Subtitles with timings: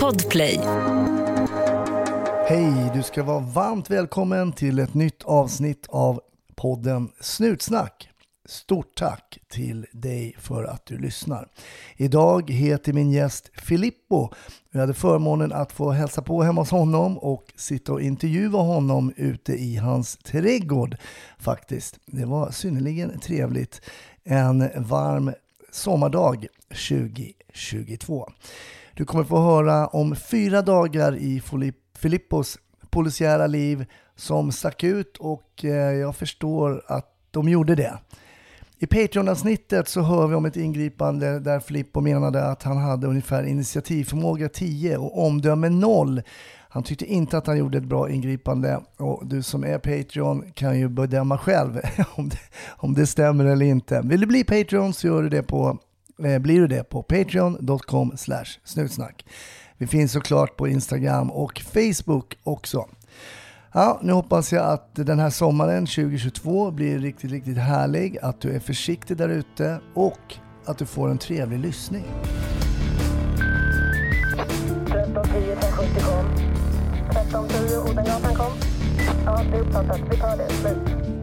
[0.00, 0.60] Podplay.
[2.48, 6.20] Hej, du ska vara varmt välkommen till ett nytt avsnitt av
[6.54, 8.08] podden Snutsnack.
[8.46, 11.48] Stort tack till dig för att du lyssnar.
[11.96, 14.28] Idag heter min gäst Filippo.
[14.70, 19.12] Jag hade förmånen att få hälsa på hemma hos honom och sitta och intervjua honom
[19.16, 20.96] ute i hans trädgård
[21.38, 21.98] faktiskt.
[22.06, 23.80] Det var synnerligen trevligt.
[24.24, 25.32] En varm
[25.70, 26.46] sommardag
[27.54, 28.30] 2022.
[28.94, 31.42] Du kommer få höra om fyra dagar i
[31.98, 32.58] Filippos
[32.90, 33.84] polisiära liv
[34.16, 37.98] som stack ut och eh, jag förstår att de gjorde det.
[38.78, 43.42] I Patreon-avsnittet så hör vi om ett ingripande där Filippo menade att han hade ungefär
[43.42, 46.22] initiativförmåga 10 och omdöme 0.
[46.68, 50.78] Han tyckte inte att han gjorde ett bra ingripande och du som är Patreon kan
[50.78, 51.80] ju bedöma själv
[52.14, 54.00] om det, om det stämmer eller inte.
[54.04, 55.78] Vill du bli Patreon så gör du det på,
[56.22, 58.12] Eh, blir du det på patreon.com
[58.64, 59.24] snutsnack.
[59.78, 62.86] Vi finns såklart på Instagram och Facebook också.
[63.72, 68.50] Ja, nu hoppas jag att den här sommaren 2022 blir riktigt, riktigt härlig, att du
[68.50, 72.04] är försiktig där ute och att du får en trevlig lyssning.
[74.86, 76.26] 1310 570 kom.
[77.10, 78.52] 1310 Odengatan kom.
[79.24, 80.00] Ja, det är uppfattat.
[80.10, 80.48] Vi tar det.
[80.50, 81.13] Slut.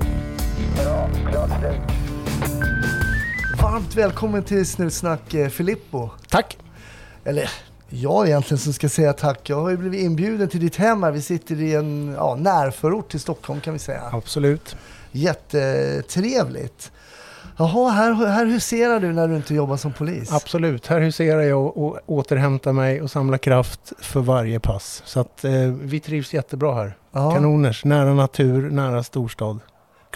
[3.72, 6.10] Varmt välkommen till Snutsnack eh, Filippo.
[6.30, 6.58] Tack!
[7.24, 7.50] Eller
[7.90, 9.50] jag egentligen som ska säga tack.
[9.50, 11.12] Jag har ju blivit inbjuden till ditt hem här.
[11.12, 14.02] Vi sitter i en ja, närförort till Stockholm kan vi säga.
[14.12, 14.76] Absolut.
[15.12, 16.92] Jättetrevligt.
[17.58, 20.32] Jaha, här, här huserar du när du inte jobbar som polis?
[20.32, 20.88] Absolut.
[20.88, 25.04] Här huserar jag och återhämtar mig och samlar kraft för varje pass.
[25.06, 26.98] Så att eh, vi trivs jättebra här.
[27.12, 27.32] Ja.
[27.32, 27.86] Kanoners.
[27.86, 29.60] Nära natur, nära storstad.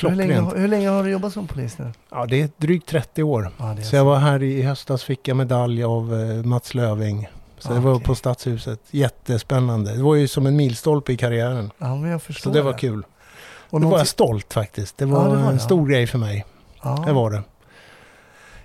[0.01, 0.57] Hur länge, Klockrent.
[0.63, 1.91] hur länge har du jobbat som polis nu?
[2.11, 3.51] Ja, det är drygt 30 år.
[3.57, 6.73] Ja, det Så jag var här i, i höstas fick jag medalj av eh, Mats
[6.73, 7.27] Löving.
[7.57, 8.05] Så det Ah, var okej.
[8.05, 8.79] på Stadshuset.
[8.91, 9.95] Jättespännande.
[9.95, 11.71] Det var ju som en milstolpe i karriären.
[11.77, 13.05] Ja, men jag förstår Så det var kul.
[13.69, 14.97] Och då var jag stolt faktiskt.
[14.97, 16.45] Det Ja, var, det var en det, stor grej för mig.
[16.83, 17.03] Ja.
[17.07, 17.43] Det var det.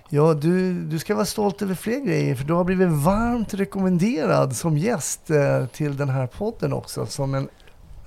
[0.09, 4.55] Ja, du, du ska vara stolt över fler grejer för du har blivit varmt rekommenderad
[4.55, 7.05] som gäst eh, till den här podden också.
[7.05, 7.49] Som en,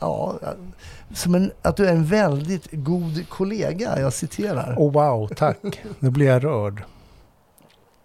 [0.04, 0.38] ja,
[1.14, 4.74] som en, att du är en väldigt god kollega, jag citerar.
[4.78, 5.82] Oh, wow, tack.
[5.98, 6.82] Nu blir jag rörd.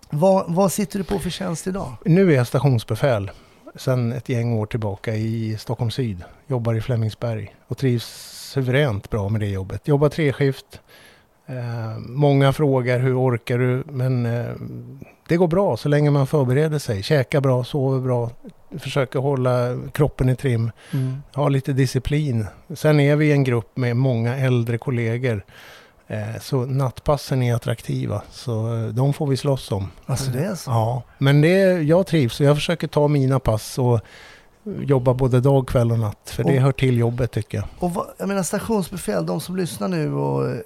[0.09, 1.93] Vad, vad sitter du på för tjänst idag?
[2.05, 3.31] Nu är jag stationsbefäl
[3.75, 6.23] sedan ett gäng år tillbaka i Stockholm Syd.
[6.47, 8.05] Jobbar i Flemingsberg och trivs
[8.53, 9.87] suveränt bra med det jobbet.
[9.87, 10.81] Jobbar treskift.
[11.45, 13.83] Eh, många frågar hur orkar du?
[13.85, 14.53] Men eh,
[15.27, 17.03] det går bra så länge man förbereder sig.
[17.03, 18.29] Käkar bra, sover bra,
[18.77, 20.71] försöker hålla kroppen i trim.
[21.35, 22.45] Ha lite disciplin.
[22.75, 25.45] Sen är vi en grupp med många äldre kollegor.
[26.07, 28.21] Eh, så nattpassen är attraktiva.
[28.31, 29.91] Så eh, de får vi slåss om.
[30.05, 30.71] Alltså det är så?
[30.71, 33.99] Ja, men det, jag trivs och jag försöker ta mina pass och
[34.81, 36.29] jobba både dag, kväll och natt.
[36.35, 37.67] För det Och- hör till jobbet tycker jag.
[37.79, 40.57] Och vad, jag menar stationsbefäl, de som lyssnar nu och eh,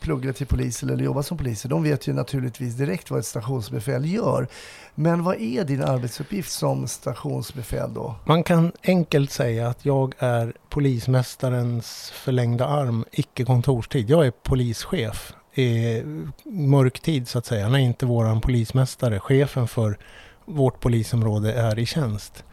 [0.00, 4.12] pluggar till polis eller jobbar som poliser, de vet ju naturligtvis direkt vad ett stationsbefäl
[4.12, 4.48] gör.
[4.94, 8.14] Men vad är din arbetsuppgift som stationsbefäl då?
[8.24, 14.10] Man kan enkelt säga att jag är polismästarens förlängda arm, icke kontorstid.
[14.10, 16.02] Jag är polischef i
[16.44, 19.98] mörktid så att säga, när inte våran polismästare, chefen för
[20.44, 22.44] vårt polisområde är i tjänst.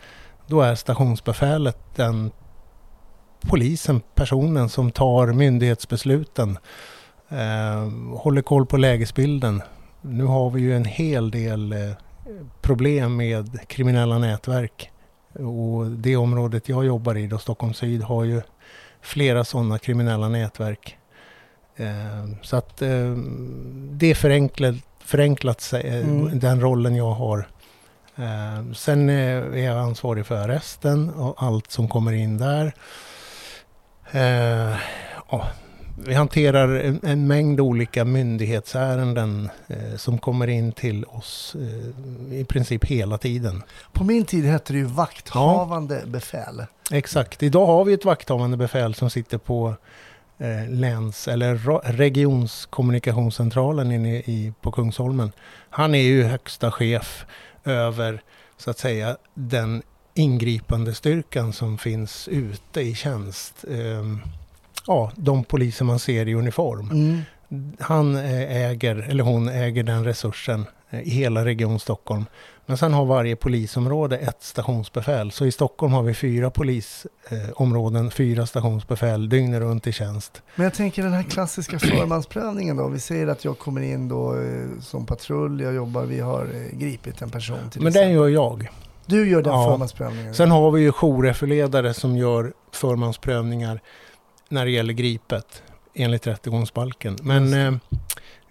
[0.48, 2.32] Då är stationsbefälet den
[3.42, 6.58] polisen, personen som tar myndighetsbesluten,
[8.16, 9.62] håller koll på lägesbilden.
[10.02, 11.92] Nu har vi ju en hel del eh,
[12.62, 14.92] problem med kriminella nätverk.
[15.34, 18.42] Och det området jag jobbar i, då Stockholm Syd, har ju
[19.02, 20.98] flera sådana kriminella nätverk.
[21.76, 23.16] Eh, så att eh,
[23.92, 26.40] det är förenklat, förenklat eh, Mm.
[26.40, 27.48] den rollen jag har.
[28.76, 32.74] Sen eh, är jag ansvarig för arresten och allt som kommer in där.
[35.32, 35.48] Ja,
[36.06, 42.46] vi hanterar en, en mängd olika myndighetsärenden eh, som kommer in till oss eh, i
[42.46, 43.64] princip hela tiden.
[43.94, 46.64] På min tid hette det ju vakthavande befäl.
[46.92, 47.44] Exakt.
[47.44, 49.76] Idag har vi ett vakthavande befäl som sitter på
[50.38, 55.32] eh, läns eller ra- regionskommunikationscentralen inne i, på Kungsholmen.
[55.70, 57.26] Han är ju högsta chef
[57.66, 58.22] över
[58.58, 59.82] så att säga den
[60.14, 63.66] ingripande styrkan som finns ute i tjänst.
[63.72, 64.22] Ehm,
[64.88, 66.90] ja, de poliser man ser i uniform.
[66.92, 67.22] Mm.
[67.80, 72.26] Han eh, äger, eller hon äger den resursen eh, i hela Region Stockholm.
[72.66, 75.32] Men sen har varje polisområde ett stationsbefäl.
[75.32, 80.42] Så i Stockholm har vi fyra polisområden, fyra stationsbefäl dygnet runt i tjänst.
[80.56, 82.88] Men jag tänker den här klassiska förmansprövningen då.
[82.88, 86.78] Vi säger att jag kommer in då eh, som patrull, jag jobbar, vi har eh,
[86.78, 88.08] gripit en person till Men exempel.
[88.10, 88.68] den gör jag.
[89.06, 89.70] Du gör den Ja.
[89.72, 90.34] förmansprövningen?
[90.34, 93.82] Sen har vi ju jourreferledare som gör förmansprövningar
[94.50, 95.64] när det gäller gripet
[95.94, 97.18] enligt rättegångsbalken.
[97.22, 97.74] Men eh,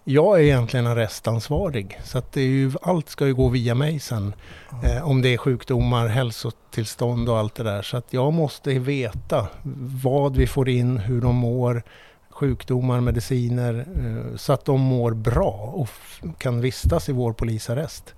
[0.08, 4.34] jag är egentligen arrestansvarig så att ju, allt ska ju gå via mig sen.
[4.84, 7.82] Eh, om det är sjukdomar, hälsotillstånd och allt det där.
[7.82, 9.48] Så att jag måste veta
[10.02, 11.82] vad vi får in, hur de mår,
[12.30, 13.86] sjukdomar, mediciner.
[13.96, 15.88] Eh, så att de mår bra och
[16.38, 18.14] kan vistas i vår polisarrest.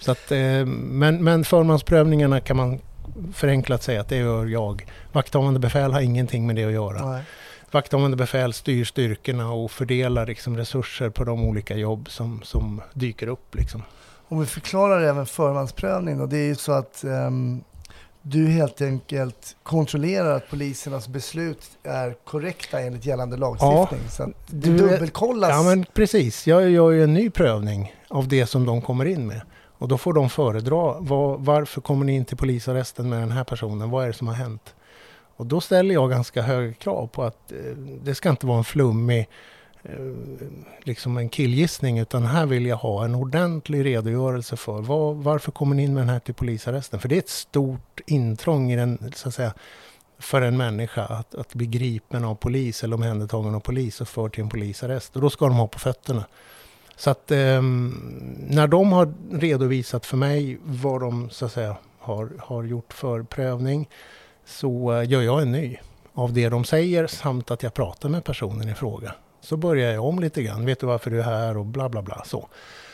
[0.00, 2.80] Så att, eh, men, men förmansprövningarna kan man
[3.34, 4.86] förenklat säga att det gör jag.
[5.12, 7.10] Vakthavande befäl har ingenting med det att göra.
[7.10, 7.24] Nej.
[7.70, 13.26] Vakthavande befäl styr styrkorna och fördelar liksom resurser på de olika jobb som, som dyker
[13.26, 13.54] upp.
[13.54, 13.82] Liksom.
[14.28, 16.26] Om vi förklarar även förmansprövning då.
[16.26, 17.60] Det är ju så att ehm,
[18.22, 24.08] du helt enkelt kontrollerar att polisernas beslut är korrekta enligt gällande lagstiftning.
[24.08, 25.50] Så att det Du dubbelkollas.
[25.50, 29.26] Ja men precis, jag gör ju en ny prövning av det som de kommer in
[29.26, 29.40] med.
[29.80, 33.44] Och då får de föredra, var, varför kommer ni in till polisarresten med den här
[33.44, 33.90] personen?
[33.90, 34.74] Vad är det som har hänt?
[35.36, 38.64] Och då ställer jag ganska höga krav på att eh, det ska inte vara en
[38.64, 39.28] flummig,
[39.82, 39.92] eh,
[40.82, 45.76] liksom en killgissning, utan här vill jag ha en ordentlig redogörelse för var, varför kommer
[45.76, 47.00] ni in med den här till polisarresten?
[47.00, 49.54] För det är ett stort intrång i den, så att säga,
[50.18, 54.32] för en människa att, att bli gripen av polis eller omhändertagen av polis och förd
[54.32, 55.16] till en polisarrest.
[55.16, 56.24] Och då ska de ha på fötterna.
[57.00, 57.62] Så att eh,
[58.48, 63.22] när de har redovisat för mig vad de så att säga har, har gjort för
[63.22, 63.88] prövning
[64.44, 65.78] så gör jag en ny
[66.14, 69.14] av det de säger samt att jag pratar med personen i fråga.
[69.40, 70.66] Så börjar jag om lite grann.
[70.66, 72.24] Vet du varför du är här och bla bla bla.
[72.24, 72.48] Så.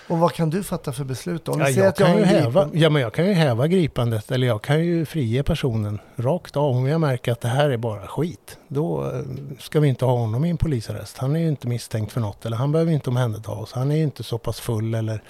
[0.09, 1.53] Och vad kan du fatta för beslut då?
[1.53, 4.31] Om Ja, jag, att jag kan ju häva, ja, men jag kan ju häva gripandet
[4.31, 6.77] eller jag kan ju frige personen rakt av.
[6.77, 9.21] Om jag märker att det här är bara skit, då eh,
[9.59, 11.19] ska vi inte ha honom i en polisarrest.
[11.19, 13.73] Han är ju inte misstänkt för något eller han behöver inte omhändertas.
[13.73, 15.23] Han är ju inte så pass full eller,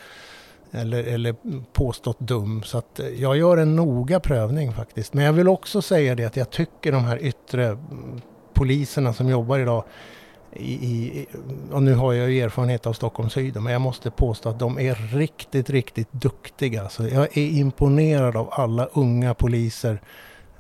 [0.71, 1.35] eller, eller
[1.73, 2.63] påstått dum.
[2.63, 5.15] Så att eh, jag gör en noga prövning faktiskt.
[5.15, 8.21] Men jag vill också säga det att jag tycker de här yttre mm,
[8.55, 9.85] poliserna som jobbar idag
[10.53, 11.27] i, i,
[11.73, 14.79] och nu har jag ju erfarenhet av Stockholm Syd, men jag måste påstå att de
[14.79, 16.89] är riktigt, riktigt duktiga.
[16.89, 20.01] Så jag är imponerad av alla unga poliser,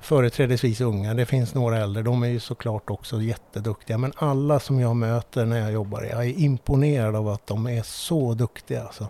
[0.00, 3.98] företrädesvis unga, det finns några äldre, de är ju såklart också jätteduktiga.
[3.98, 7.82] Men alla som jag möter när jag jobbar, jag är imponerad av att de är
[7.82, 8.82] så duktiga.
[8.82, 9.08] Alltså.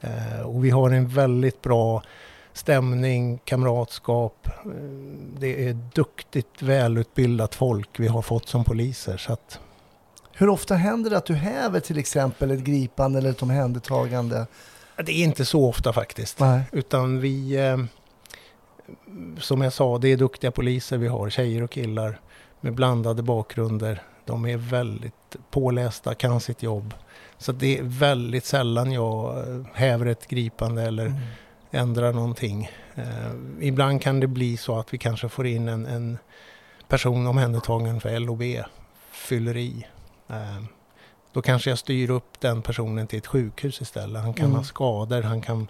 [0.00, 2.02] Eh, och vi har en väldigt bra
[2.52, 4.48] stämning, kamratskap.
[4.48, 4.70] Eh,
[5.38, 9.16] det är duktigt, välutbildat folk vi har fått som poliser.
[9.16, 9.60] Så att,
[10.40, 14.46] hur ofta händer det att du häver till exempel ett gripande eller ett omhändertagande?
[14.96, 16.40] Det är inte så ofta faktiskt.
[16.40, 16.62] Nej.
[16.72, 17.78] Utan vi, eh,
[19.38, 22.20] som jag sa, det är duktiga poliser vi har, tjejer och killar
[22.60, 24.02] med blandade bakgrunder.
[24.24, 26.94] De är väldigt pålästa, kan sitt jobb.
[27.38, 31.18] Så det är väldigt sällan jag eh, häver ett gripande eller Mm.
[31.70, 32.70] ändrar någonting.
[32.94, 36.18] Eh, ibland kan det bli så att vi kanske får in en, en
[36.88, 38.42] person omhändertagen för LOB,
[39.12, 39.86] fylleri.
[40.30, 40.62] Eh,
[41.32, 44.22] då kanske jag styr upp den personen till ett sjukhus istället.
[44.22, 44.56] Han kan Mm.
[44.56, 45.68] ha skador, han kan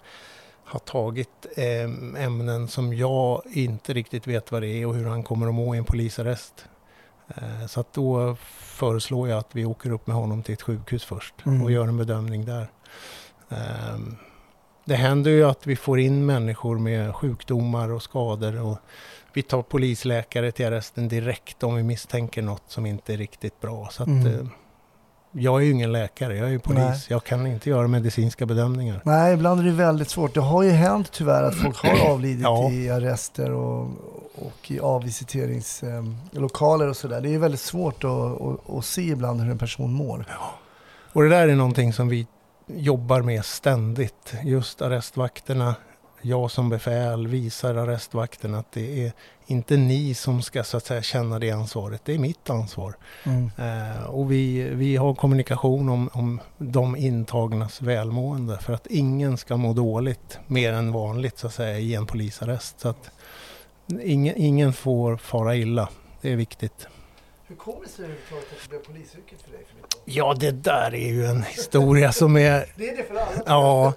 [0.65, 5.23] ha tagit eh, ämnen som jag inte riktigt vet vad det är och hur han
[5.23, 6.65] kommer att må i en polisarrest.
[7.35, 11.03] Eh, så att då föreslår jag att vi åker upp med honom till ett sjukhus
[11.03, 11.61] först Mm.
[11.63, 12.67] och gör en bedömning där.
[13.49, 14.15] Ehm,
[14.85, 18.77] det händer ju att vi får in människor med sjukdomar och skador och
[19.33, 23.87] vi tar polisläkare till arresten direkt om vi misstänker något som inte är riktigt bra.
[23.91, 24.27] Så att, Mm.
[24.27, 24.33] eh,
[25.31, 26.79] jag är ju ingen läkare, jag är ju polis.
[26.83, 26.99] Nej.
[27.09, 29.01] Jag kan inte göra medicinska bedömningar.
[29.05, 30.33] Nej, ibland är det väldigt svårt.
[30.33, 32.71] Det har ju hänt tyvärr att folk har avlidit Ja.
[32.71, 33.81] i arrester och,
[34.35, 37.21] och i avvisiteringslokaler och sådär.
[37.21, 40.25] Det är väldigt svårt att, att, att se ibland hur en person mår.
[41.13, 42.27] Och det där är någonting som vi
[42.67, 44.33] jobbar med ständigt.
[44.43, 45.75] Just arrestvakterna,
[46.21, 49.11] jag som befäl visar arrestvakterna att det är
[49.45, 52.01] inte ni som ska så att säga känna det ansvaret.
[52.05, 52.95] Det är mitt ansvar.
[53.23, 53.51] Mm.
[53.57, 59.57] Eh, och vi, vi har kommunikation om, om de intagnas välmående för att ingen ska
[59.57, 62.79] må dåligt mer än vanligt så att säga i en polisarrest.
[62.79, 63.11] Så att
[64.01, 65.89] ingen, ingen får fara illa.
[66.21, 66.87] Det är viktigt.
[67.47, 69.87] Hur kommer det sig överhuvudtaget att det blev polisyrket för dig Filippo?
[70.05, 73.43] Ja, det där är ju en historia som är Det är det för alla.
[73.45, 73.93] Ja,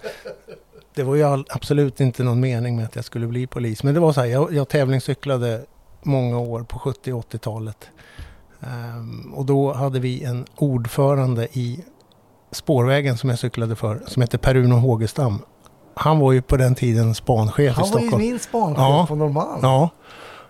[0.94, 3.82] det var ju absolut inte någon mening med att jag skulle bli polis.
[3.82, 5.64] Men det var så här, jag, jag tävlingscyklade
[6.02, 7.88] många år på 70 och 80-talet.
[8.60, 11.84] Ehm, och då hade vi en ordförande i
[12.52, 15.38] spårvägen som jag cyklade för, som hette Per-Uno Hågestam.
[15.94, 18.22] Han var ju på den tiden spanchef i Han var ju Stockholm.
[18.22, 19.04] min spanchef Ja.
[19.08, 19.58] på Norrmalm.
[19.62, 19.88] Ja,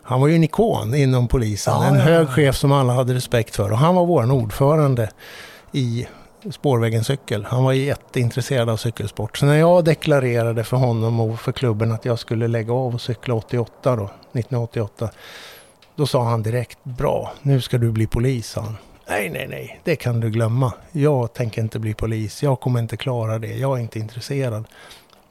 [0.02, 1.74] han var ju en ikon inom polisen.
[1.74, 3.72] Ja, en ja, hög chef som alla hade respekt för.
[3.72, 5.10] Och han var vår ordförande
[5.72, 6.06] i
[6.52, 7.44] Spårvägen Cykel.
[7.44, 9.36] Han var jätteintresserad av cykelsport.
[9.36, 13.00] Så när jag deklarerade för honom och för klubben att jag skulle lägga av och
[13.00, 15.10] cykla 88 då, 1988.
[15.96, 18.76] Då sa han direkt, bra, nu ska du bli polis, sa han.
[19.08, 20.72] Nej, nej, nej, det kan du glömma.
[20.92, 22.42] Jag tänker inte bli polis.
[22.42, 23.56] Jag kommer inte klara det.
[23.56, 24.64] Jag är inte intresserad.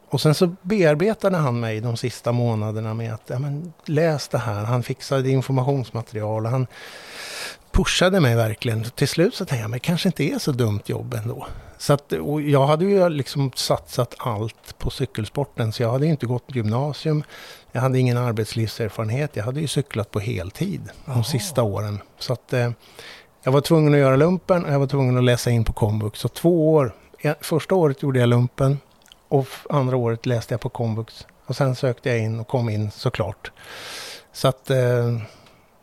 [0.09, 4.37] Och sen så bearbetade han mig de sista månaderna med att ja, men, läs det
[4.37, 4.63] här.
[4.63, 6.67] Han fixade informationsmaterial han
[7.73, 8.83] pushade mig verkligen.
[8.83, 11.47] Till slut så tänkte jag, men det kanske inte är så dumt jobb ändå.
[11.77, 12.13] Så att,
[12.45, 17.23] jag hade ju liksom satsat allt på cykelsporten, så jag hade inte gått gymnasium.
[17.71, 19.35] Jag hade ingen arbetslivserfarenhet.
[19.35, 21.15] Jag hade ju cyklat på heltid Jaha.
[21.15, 22.01] de sista åren.
[22.19, 22.71] Så att eh,
[23.43, 26.19] jag var tvungen att göra lumpen och jag var tvungen att läsa in på komvux.
[26.19, 26.95] Så två år.
[27.41, 28.79] Första året gjorde jag lumpen
[29.27, 31.27] och andra året läste jag på komvux.
[31.45, 33.51] Och sen sökte jag in och kom in såklart.
[34.33, 35.17] Så att eh,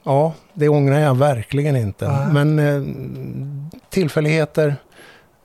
[0.04, 2.08] ja, det ångrar jag verkligen inte.
[2.08, 2.26] Nej.
[2.44, 2.82] Men eh,
[3.90, 4.76] tillfälligheter.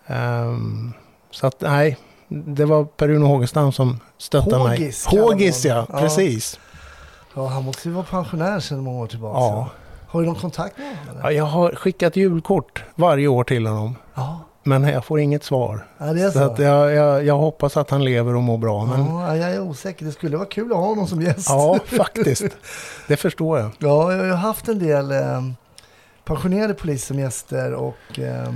[0.07, 0.93] ehm,
[1.31, 1.97] så att nej,
[2.27, 4.91] det var Per-Uno Hågestam som stöttade mig.
[5.07, 5.85] Hågis ja.
[5.89, 5.99] Ja.
[5.99, 6.59] precis.
[7.35, 9.39] Ja, han måste ju vara pensionär sedan många år tillbaka.
[9.39, 9.69] Ja.
[10.07, 11.21] Har du någon kontakt med honom?
[11.23, 13.95] Ja, jag har skickat julkort varje år till honom.
[14.15, 14.34] Ja,
[14.67, 15.87] Men jag får inget svar.
[15.97, 16.43] ja det är Så så.
[16.45, 18.85] att jag, jag, jag hoppas att han lever och mår bra.
[18.85, 20.05] Men Ja, jag är osäker.
[20.05, 21.49] Det skulle vara kul att ha honom som gäst.
[21.49, 22.43] ja, faktiskt.
[23.07, 23.71] Det förstår jag.
[23.79, 25.41] Ja, jag har haft en del eh,
[26.25, 28.53] pensionerade poliser som gäster och eh,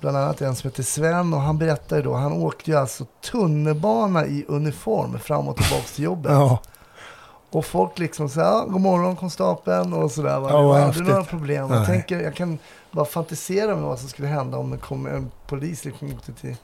[0.00, 4.26] bland annat en som heter Sven och han berättade då, han åkte ju alltså tunnelbana
[4.26, 6.32] i uniform fram och tillbaka till jobbet.
[6.32, 6.58] Ja,
[7.50, 10.30] Och folk liksom så här, god morgon konstapeln och sådär.
[10.30, 11.68] Ja, jag hade några problem.
[11.68, 11.78] Nej.
[11.78, 12.58] Jag, tänker, jag kan
[12.92, 16.56] bara fantisera med vad som skulle hända om det kom en polis liksom åkte till...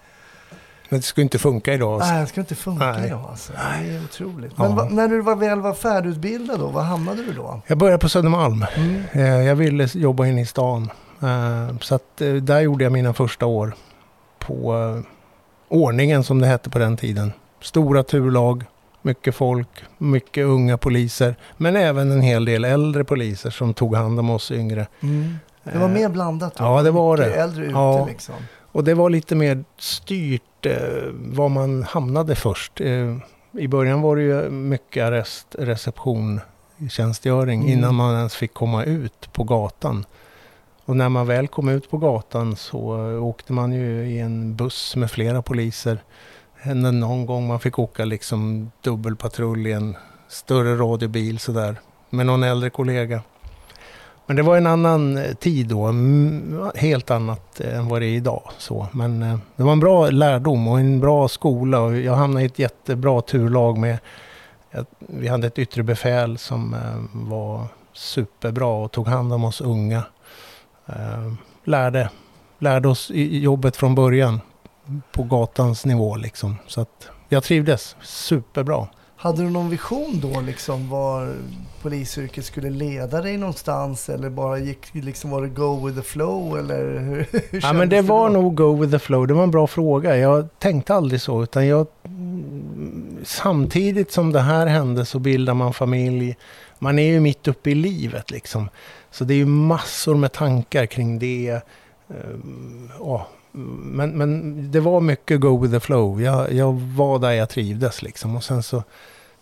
[0.88, 1.99] men det skulle inte funka idag.
[2.00, 3.06] Nej, det skulle inte funka Nej.
[3.06, 3.52] idag alltså.
[3.52, 4.52] Det är otroligt.
[4.56, 4.62] Ja.
[4.62, 7.61] Men va, när du var väl var färdigutbildad då, var hamnade du då?
[7.66, 8.64] Jag började på Södermalm.
[8.76, 9.02] Mm.
[9.12, 10.90] Eh, Jag ville jobba inne i stan.
[11.23, 13.75] Eh, Så att eh, där gjorde jag mina första år
[14.38, 14.75] på
[15.68, 17.33] ordningen som det hette på den tiden.
[17.61, 18.64] Stora turlag,
[19.02, 19.68] mycket folk,
[19.99, 21.37] mycket unga poliser.
[21.56, 24.87] Men även en hel del äldre poliser som tog hand om oss yngre.
[25.00, 25.38] Mm.
[25.73, 26.64] Det var Eh, mer blandat då?
[26.64, 27.40] ja, det var Mycket det.
[27.40, 28.06] äldre ute Ja.
[28.06, 28.35] liksom?
[28.73, 30.73] Och det var lite mer styrt eh,
[31.12, 32.80] var man hamnade först.
[32.80, 33.16] Eh,
[33.52, 36.40] I början var det ju mycket arrest, reception,
[36.90, 37.73] tjänstgöring Mm.
[37.73, 40.04] innan man ens fick komma ut på gatan.
[40.85, 44.56] Och när man väl kom ut på gatan så eh, åkte man ju i en
[44.56, 45.99] buss med flera poliser.
[46.56, 49.96] Hände någon gång man fick åka liksom dubbelpatrull i en
[50.28, 51.76] större radiobil sådär
[52.11, 53.20] med någon äldre kollega.
[54.26, 55.92] Men det var en annan eh, tid då,
[56.75, 58.42] helt annat eh, än vad det är idag.
[58.59, 58.87] Så.
[58.92, 62.47] Men eh, det var en bra lärdom och en bra skola och jag hamnade i
[62.47, 63.99] ett jättebra turlag med,
[64.99, 66.76] vi hade ett yttre befäl som
[67.12, 70.02] var superbra och tog hand om oss unga.
[71.64, 72.11] Lärde,
[72.59, 74.40] lärde oss jobbet från början
[75.12, 76.56] på gatans nivå liksom.
[76.66, 78.87] Så att jag trivdes superbra.
[79.18, 81.37] Hade du någon vision då liksom var
[81.82, 86.58] polisyrket skulle leda dig någonstans eller bara gick liksom var det go with the flow
[86.58, 88.32] eller hur, hur Ja, men det var då?
[88.32, 89.26] nog go with the flow.
[89.26, 90.16] Det var en bra fråga.
[90.16, 91.87] Jag tänkte aldrig så, utan jag...
[93.25, 96.37] Samtidigt som det här hände så bildar man familj.
[96.78, 98.68] Man är ju mitt uppe i livet liksom.
[99.11, 101.62] Så det är ju massor med tankar kring det.
[102.08, 103.26] Ehm, ja.
[103.82, 106.22] Men, men det var mycket go with the flow.
[106.22, 108.36] Jag, jag var där jag trivdes liksom.
[108.36, 108.82] Och sen så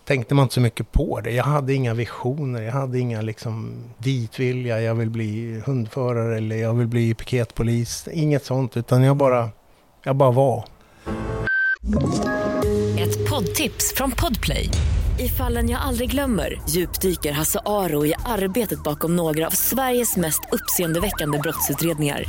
[0.05, 1.31] tänkte man inte så mycket på det.
[1.31, 2.63] Jag hade inga visioner.
[2.63, 4.83] Jag hade inga liksom dit vill jag.
[4.83, 8.09] Jag vill bli hundförare eller jag vill bli piketpolis.
[8.13, 8.77] Inget sånt.
[8.77, 9.51] Utan jag bara,
[10.05, 10.65] jag bara var.
[12.99, 14.71] Ett poddtips från Podplay.
[15.19, 20.41] I fallen jag aldrig glömmer djupdyker Hasse Aro i arbetet bakom några av Sveriges mest
[20.53, 22.25] uppseendeväckande brottsutredningar.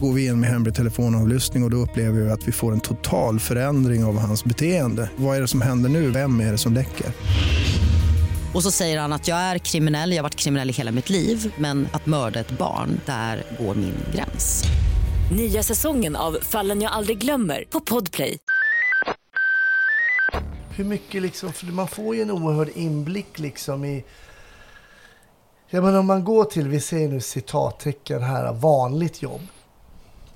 [0.00, 2.80] Går vi in med hemlig telefonavlyssning och, och då upplever vi att vi får en
[2.80, 5.10] total förändring av hans beteende.
[5.16, 6.10] Vad är det som händer nu?
[6.10, 7.06] Vem är det som läcker?
[8.54, 11.10] Och så säger han att jag är kriminell, jag har varit kriminell i hela mitt
[11.10, 14.64] liv men att mörda ett barn, där går min gräns.
[15.36, 18.38] Nya säsongen av Fallen jag aldrig glömmer på Podplay.
[20.76, 24.04] Hur mycket liksom, för man får ju en oerhörd inblick liksom i...
[25.70, 29.40] Jag menar om man går till, vi säger nu citattecken här, vanligt jobb.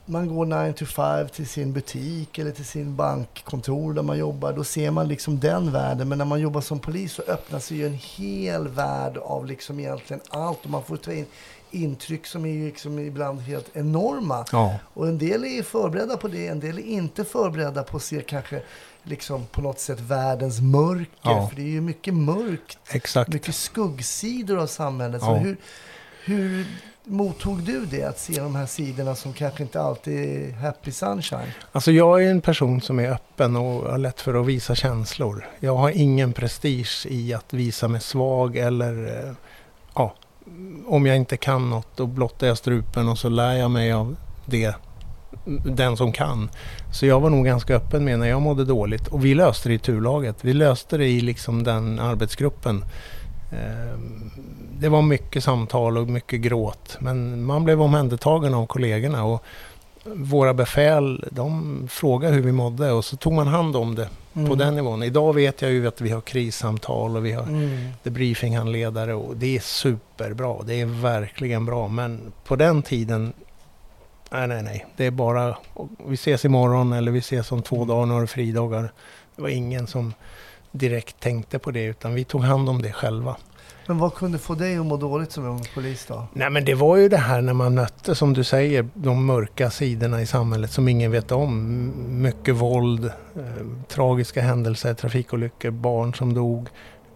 [0.06, 4.52] Man går 9 to 5 till sin butik eller till sin bankkontor där man jobbar.
[4.52, 6.08] Då ser man liksom den världen.
[6.08, 9.80] Men när man jobbar som polis så öppnar sig ju en hel värld av liksom
[9.80, 10.64] egentligen allt.
[10.64, 11.26] Och man får ta in
[11.70, 14.44] intryck som är liksom ibland helt enorma.
[14.52, 14.74] Ja.
[14.94, 18.20] Och en del är förberedda på det, en del är inte förberedda på att se
[18.22, 18.62] kanske
[19.02, 21.06] liksom på något sätt världens mörker.
[21.22, 21.48] Ja.
[21.48, 23.32] För det är ju mycket mörkt, Exakt.
[23.32, 25.20] mycket skuggsidor av samhället.
[25.22, 25.34] Så Ja.
[25.34, 25.56] hur,
[26.24, 26.66] hur
[27.04, 31.52] mottog du det, att se de här sidorna som kanske inte alltid är happy sunshine?
[31.72, 35.46] Alltså jag är en person som är öppen och har lätt för att visa känslor.
[35.60, 39.34] Jag har ingen prestige i att visa mig svag eller eh,
[39.94, 40.14] ja,
[40.86, 44.16] om jag inte kan något då blottar jag strupen och så lär jag mig av
[44.46, 44.74] det,
[45.66, 46.50] den som kan.
[46.92, 49.74] Så jag var nog ganska öppen med när jag mådde dåligt och vi löste det
[49.74, 50.36] i turlaget.
[50.40, 52.84] Vi löste det i liksom den arbetsgruppen.
[53.52, 53.98] Eh,
[54.78, 59.42] Det var mycket samtal och mycket gråt men man blev omhändertagen av kollegorna och
[60.04, 64.08] våra befäl, de frågade hur vi mådde och så tog man hand om det
[64.48, 65.02] på den nivån.
[65.02, 67.88] Idag vet jag ju att vi har krissamtal och vi har Mm.
[68.02, 70.62] debriefinghandledare och det är superbra.
[70.64, 71.88] Det är verkligen bra.
[71.88, 73.32] Men på den tiden,
[74.30, 74.86] nej nej nej.
[74.96, 75.56] Det är bara,
[76.06, 78.92] vi ses imorgon eller vi ses om två dagar, några fridagar.
[79.36, 80.14] Det var ingen som
[80.72, 83.36] direkt tänkte på det utan vi tog hand om det själva.
[83.86, 86.26] Men vad kunde få dig att må dåligt som ung polis då?
[86.32, 89.70] Nej men det var ju det här när man mötte, som du säger, de mörka
[89.70, 91.92] sidorna i samhället som ingen vet om.
[92.22, 96.68] Mycket våld, eh, tragiska händelser, trafikolyckor, barn som dog.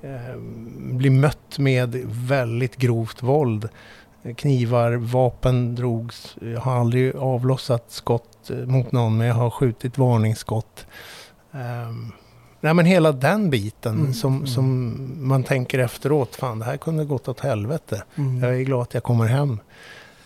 [0.02, 0.36] Eh,
[0.76, 3.68] bli mött med väldigt grovt våld.
[4.22, 6.36] Eh, Knivar, vapen drogs.
[6.40, 10.86] Jag har aldrig avlossat skott eh, mot någon men jag har skjutit varningsskott.
[11.52, 12.12] Ehm,
[12.60, 14.46] Nej men hela den biten Mm, som, mm.
[14.46, 14.96] som
[15.28, 18.04] man tänker efteråt, fan det här kunde gått åt helvete.
[18.16, 18.42] Mm.
[18.42, 19.58] Jag är glad att jag kommer hem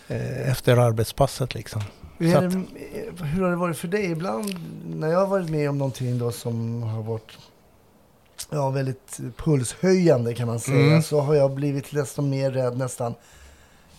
[0.07, 1.81] eh, efter arbetspasset liksom.
[2.17, 4.11] Hur, det, hur har det varit för dig?
[4.11, 7.37] Ibland när jag har varit med om någonting då som har varit
[8.49, 10.85] ja, väldigt pulshöjande kan man säga.
[10.85, 11.01] Mm.
[11.01, 13.15] Så har jag blivit desto mer rädd nästan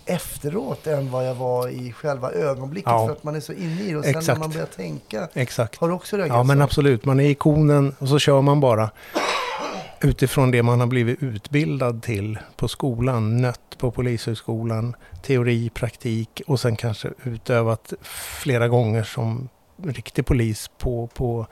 [0.06, 2.90] efteråt än vad jag var i själva ögonblicket.
[2.90, 3.06] Ja.
[3.06, 3.96] För att man är så inne i det.
[3.96, 4.40] Och sen när Exakt.
[4.40, 5.28] man börjar tänka.
[5.34, 5.80] Exakt.
[5.80, 6.64] Har du också reagerat Ja men så?
[6.64, 8.90] absolut, man är ikonen och så kör man bara
[10.00, 16.60] utifrån det man har blivit utbildad till på skolan, nött på polishögskolan, teori, praktik och
[16.60, 19.48] sen kanske utövat flera gånger som
[19.84, 21.46] riktig polis på, på,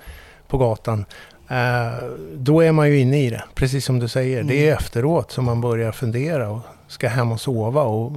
[0.49, 1.05] på gatan.
[1.49, 4.43] Eh, då är man ju inne i det, precis som du säger.
[4.43, 8.13] Det är efteråt som man börjar fundera och ska hem och sova och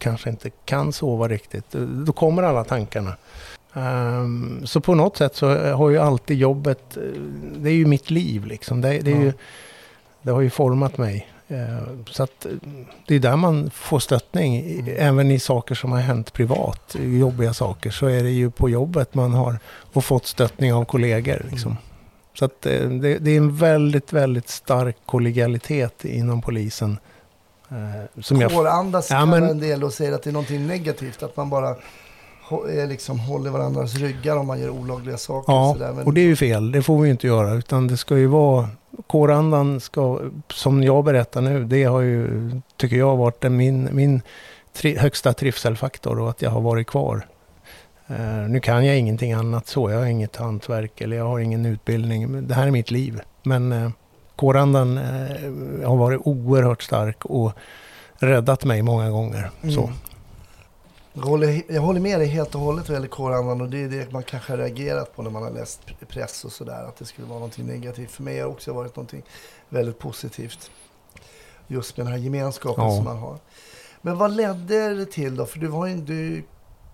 [0.00, 1.70] kanske inte kan sova riktigt.
[2.06, 3.16] Då kommer alla tankarna.
[3.74, 7.02] Ehm, så på något sätt så har ju alltid jobbet, eh,
[7.56, 8.80] det är ju mitt liv liksom.
[8.80, 9.16] Det, det, Ja.
[9.20, 9.32] ju,
[10.22, 11.28] det har ju format mig.
[11.48, 12.46] Eh, så att
[13.06, 14.60] det är där man får stöttning.
[14.60, 14.94] Mm.
[14.98, 19.14] Även i saker som har hänt privat, jobbiga saker, så är det ju på jobbet
[19.14, 19.58] man har
[19.92, 21.46] och fått stöttning av kollegor.
[21.50, 21.70] Liksom.
[21.70, 21.82] Mm.
[22.34, 26.98] Så att eh, det, det är en väldigt, väldigt stark kollegialitet inom polisen.
[27.70, 31.22] Eh, som jag Kårandas Ja, men- en del och säger att det är någonting negativt.
[31.22, 35.52] Att man bara eh, liksom håller varandras ryggar om man gör olagliga saker.
[35.52, 35.92] Ja, och sådär.
[35.92, 36.72] Men, och det är ju fel.
[36.72, 37.54] Det får vi inte göra.
[37.54, 38.68] Utan det ska ju vara...
[39.06, 40.20] Kårandan ska,
[40.52, 44.22] som jag berättar nu, det har ju, tycker jag, varit min, min
[44.72, 47.26] tri, högsta trivselfaktor och att jag har varit kvar.
[48.06, 49.90] Eh, nu kan jag ingenting annat så.
[49.90, 52.46] Jag har inget hantverk eller jag har ingen utbildning.
[52.48, 53.20] Det här är mitt liv.
[53.42, 53.90] Men eh,
[54.40, 57.52] kårandan eh, har varit oerhört stark och
[58.18, 59.50] räddat mig många gånger.
[59.62, 59.82] Så.
[59.82, 59.94] Mm.
[61.12, 63.88] Jag håller, jag håller med dig helt och hållet vad gäller kårandan och det är
[63.88, 66.84] det man kanske har reagerat på när man har läst press och sådär.
[66.88, 68.10] Att det skulle vara någonting negativt.
[68.10, 69.22] För mig har det också varit någonting
[69.68, 70.70] väldigt positivt.
[71.66, 72.96] Just med den här gemenskapen Ja.
[72.96, 73.36] som man har.
[74.02, 75.46] Men vad ledde det till då?
[75.46, 76.42] För du, var ju, du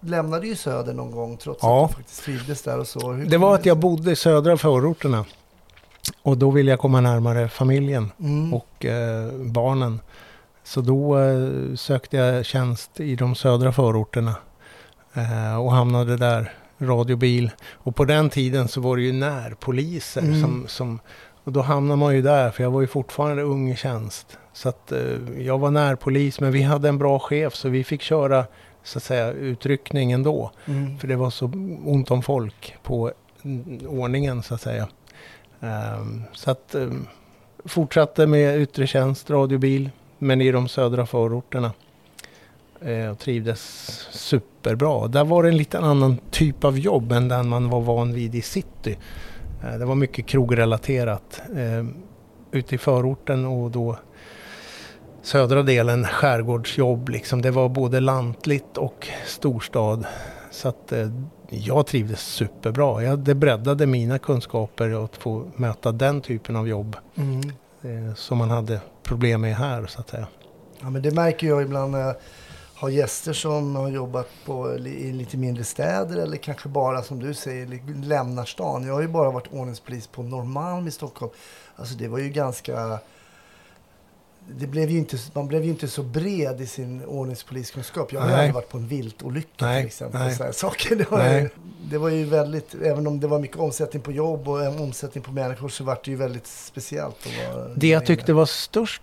[0.00, 1.84] lämnade ju Söder någon gång trots Ja.
[1.84, 3.12] att du faktiskt trivdes där och så.
[3.12, 5.24] Hur Det var att jag bodde i södra förorterna.
[6.22, 8.12] Och då ville jag komma närmare familjen.
[8.20, 8.54] Mm.
[8.54, 10.00] och eh, barnen.
[10.64, 14.34] Så då eh, sökte jag tjänst i de södra förorterna
[15.14, 17.50] eh, och hamnade där, radiobil.
[17.72, 20.40] Och på den tiden så var det ju närpoliser Mm.
[20.40, 21.00] som, som
[21.44, 24.38] och då hamnade man ju där, för jag var ju fortfarande ung i tjänst.
[24.52, 25.00] Så att eh,
[25.38, 28.44] jag var närpolis, men vi hade en bra chef så vi fick köra
[28.84, 30.50] så att säga utryckning ändå.
[30.66, 30.98] Mm.
[30.98, 31.46] För det var så
[31.84, 34.88] ont om folk på mm, ordningen så att säga.
[35.60, 37.06] Ehm, så att um,
[37.64, 41.72] fortsatte med yttre tjänst, radiobil, men i de södra förorterna.
[42.80, 43.60] Jag och trivdes
[44.10, 45.08] superbra.
[45.08, 48.34] Där var det en lite annan typ av jobb än den man var van vid
[48.34, 48.98] i city.
[49.64, 51.42] Eh, det var mycket krogrelaterat.
[51.56, 51.94] Ehm,
[52.50, 53.98] ute i förorten och då
[55.22, 57.08] södra delen skärgårdsjobb.
[57.08, 57.42] Liksom.
[57.42, 60.06] Det var både lantligt och storstad.
[60.50, 61.08] Så att eh,
[61.48, 63.02] jag trivdes superbra.
[63.02, 67.40] Jag, det breddade mina kunskaper att få möta den typen av jobb Mm.
[67.82, 70.26] eh, som man hade problem med här så att säga.
[70.80, 72.14] Ja, men det märker jag ibland när jag
[72.74, 77.34] har gäster som har jobbat på, i lite mindre städer eller kanske bara som du
[77.34, 78.86] säger lämnar stan.
[78.86, 81.32] Jag har ju bara varit ordningspolis på Norrmalm i Stockholm.
[81.76, 82.98] Alltså det var ju ganska...
[84.48, 88.12] Det blev ju inte, man blev ju inte så bred i sin ordningspoliskunskap.
[88.12, 90.20] Jag har aldrig varit på en viltolycka Nej, till exempel.
[90.20, 90.34] nej.
[90.34, 90.96] Så här saker.
[90.96, 91.42] Det, var Nej.
[91.42, 91.48] ju,
[91.90, 95.24] det var ju väldigt, även om det var mycket omsättning på jobb och en omsättning
[95.24, 97.28] på människor så var det ju väldigt speciellt.
[97.76, 99.02] Det jag tyckte var störst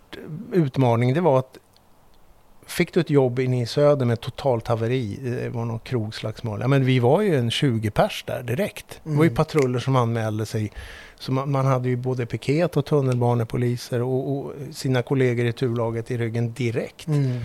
[0.52, 1.58] utmaning det var att
[2.74, 6.62] Fick du ett jobb inne i söder med totalt haveri, det var något krogslagsmål.
[6.62, 9.02] Ja, men vi var ju en 20 pers där direkt.
[9.04, 9.36] Det var ju Mm.
[9.36, 10.72] patruller som anmälde sig.
[11.20, 16.12] Så man, man hade ju både piket och tunnelbanepoliser och, och sina kollegor i turlaget
[16.12, 17.08] i ryggen direkt.
[17.08, 17.40] Mm.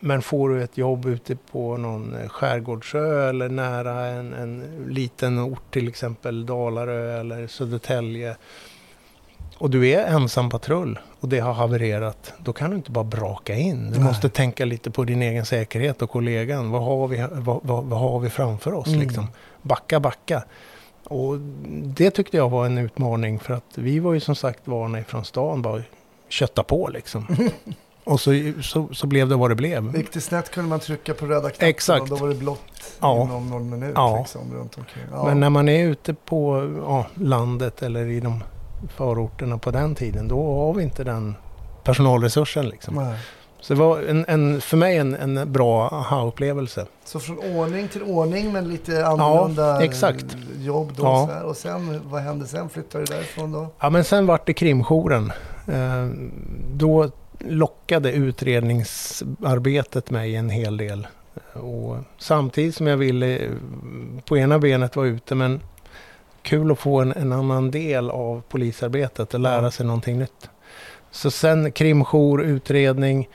[0.00, 5.38] Men får du ett jobb ute på någon eh, skärgårdsö eller nära en, en liten
[5.38, 8.36] ort, till exempel Dalarö eller Södertälje.
[9.64, 12.32] Och du är ensam patrull och det har havererat.
[12.38, 13.90] Då kan du inte bara braka in.
[13.90, 14.06] Du Nej.
[14.06, 16.70] måste tänka lite på din egen säkerhet och kollegan.
[16.70, 18.86] Vad har vi, vad, vad, vad har vi framför oss?
[18.86, 19.00] Mm.
[19.00, 19.26] Liksom?
[19.62, 20.44] Backa, backa.
[21.04, 21.38] Och
[21.82, 25.24] det tyckte jag var en utmaning för att vi var ju som sagt vana ifrån
[25.24, 25.62] stan.
[25.62, 25.82] Bara
[26.28, 27.26] kötta på liksom.
[28.04, 29.96] och så, så, så blev det vad det blev.
[29.96, 32.02] Gick det snett kunde man trycka på röda knappen Exakt.
[32.02, 32.60] och då var det blått
[33.00, 33.22] Ja.
[33.22, 34.18] inom någon minut Ja.
[34.18, 35.04] liksom, runt omkring.
[35.12, 35.24] Ja.
[35.24, 38.42] Men när man är ute på ja, landet eller i de
[38.88, 41.34] förorterna på den tiden, då har vi inte den
[41.84, 42.68] personalresursen.
[42.68, 42.94] Liksom.
[42.94, 43.18] Nej.
[43.60, 46.86] Så det var en, en, för mig en, en bra aha-upplevelse.
[47.04, 50.36] Så från ordning till ordning men lite annorlunda exakt.
[50.58, 51.02] jobb då.
[51.02, 51.26] Ja.
[51.26, 51.44] Så här.
[51.44, 52.68] Och sen, vad hände sen?
[52.68, 53.68] Flyttade du därifrån då?
[53.80, 55.32] Ja, men sen vart det krimjouren.
[55.66, 56.08] Eh,
[56.74, 61.06] då lockade utredningsarbetet mig en hel del.
[61.52, 63.50] Och samtidigt som jag ville
[64.28, 65.60] på ena benet vara ute, men
[66.44, 69.70] kul att få en, en annan del av polisarbetet och lära Ja.
[69.70, 70.50] sig någonting nytt.
[71.10, 73.28] Så sen krimjour, utredning.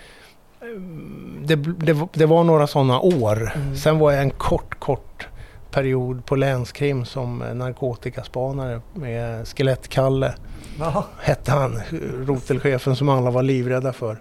[1.46, 3.52] Det, det, var- det var några sådana år.
[3.56, 3.76] Mm.
[3.76, 5.28] Sen var jag en kort, kort
[5.72, 10.34] period på länskrim som narkotikaspanare med Skelettkalle
[10.80, 11.06] Ja.
[11.22, 11.80] hette han,
[12.28, 14.18] rotelchefen som alla var livrädda för.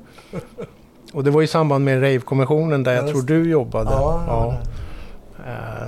[1.13, 3.91] Och det var i samband med Rave-kommissionen där Ja, jag tror du jobbade.
[3.91, 4.47] Ja, ja.
[4.53, 4.69] Eh,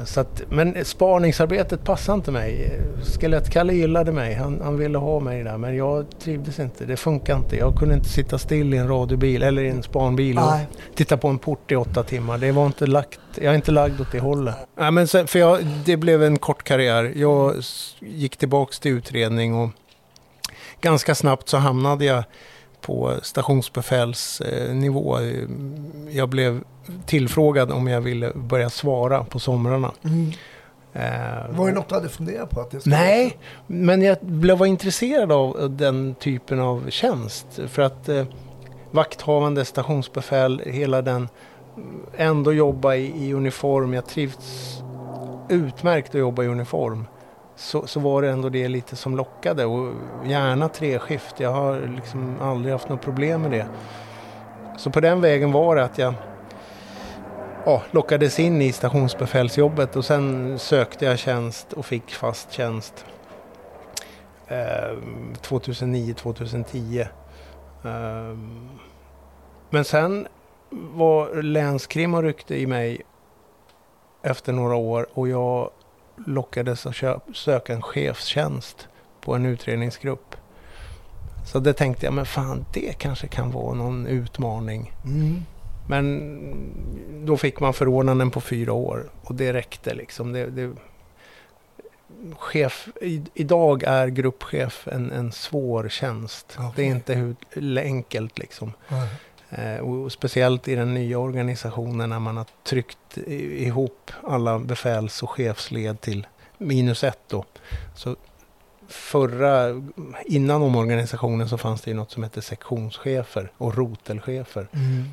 [0.04, 2.80] Så att, men spaningsarbetet passade inte mig.
[3.02, 5.58] Skelettkalle gillade mig, han, han ville ha mig där.
[5.58, 7.56] Men jag trivdes inte, det funkar inte.
[7.56, 10.66] Jag kunde inte sitta still i en radiobil eller i en spanbil och Nej.
[10.94, 12.38] titta på en port i åtta timmar.
[12.38, 14.56] Det var inte lagt, jag är inte lagd åt det hållet.
[14.78, 17.12] Nej, men sen, för jag, det blev en kort karriär.
[17.16, 17.54] Jag
[18.00, 19.70] gick tillbaks till utredning och
[20.80, 22.24] ganska snabbt så hamnade jag
[22.80, 25.18] på stationsbefälsnivå.
[26.10, 26.60] Jag blev
[27.06, 29.92] tillfrågad om jag ville börja svara på somrarna.
[30.04, 30.30] Mm.
[30.92, 32.60] Eh, Var det något du hade funderat på?
[32.60, 37.46] Att det Nej, men jag blev intresserad av den typen av tjänst.
[37.68, 38.24] För att eh,
[38.90, 41.28] vakthavande stationsbefäl, hela den,
[42.16, 43.94] ändå jobba i, i uniform.
[43.94, 44.82] Jag trivs
[45.48, 47.04] utmärkt att jobba i uniform.
[47.60, 49.94] Så, så var det ändå det lite som lockade och
[50.24, 51.40] gärna treskift.
[51.40, 53.66] Jag har liksom aldrig haft något problem med det.
[54.76, 56.14] Så på den vägen var det att jag
[57.64, 63.04] ja, lockades in i stationsbefälsjobbet och sen sökte jag tjänst och fick fast tjänst
[64.46, 64.96] eh,
[65.42, 67.00] 2009-2010.
[67.84, 68.38] Eh,
[69.70, 70.28] men sen
[70.70, 73.02] var länskrim och ryckte i mig
[74.22, 75.70] efter några år och jag
[76.26, 76.96] lockades att
[77.34, 78.88] söka en chefstjänst
[79.20, 80.36] på en utredningsgrupp.
[81.46, 84.92] Så det tänkte jag, men fan det kanske kan vara någon utmaning.
[85.04, 85.42] Mm.
[85.88, 90.32] Men då fick man förordnanden på fyra år och det räckte liksom.
[90.32, 90.72] Det, det,
[92.38, 96.56] chef, i, idag är gruppchef en, en svår tjänst.
[96.58, 96.72] Okej.
[96.76, 98.72] Det är inte hur, enkelt liksom.
[98.88, 99.08] Nej.
[99.50, 105.30] Eh, och speciellt i den nya organisationen när man har tryckt ihop alla befäls och
[105.30, 106.26] chefsled till
[106.58, 107.44] minus ett då.
[107.94, 108.16] Så
[108.88, 109.82] förra,
[110.24, 114.68] innan omorganisationen så fanns det ju något som hette sektionschefer och rotelchefer.
[114.72, 115.04] Mm.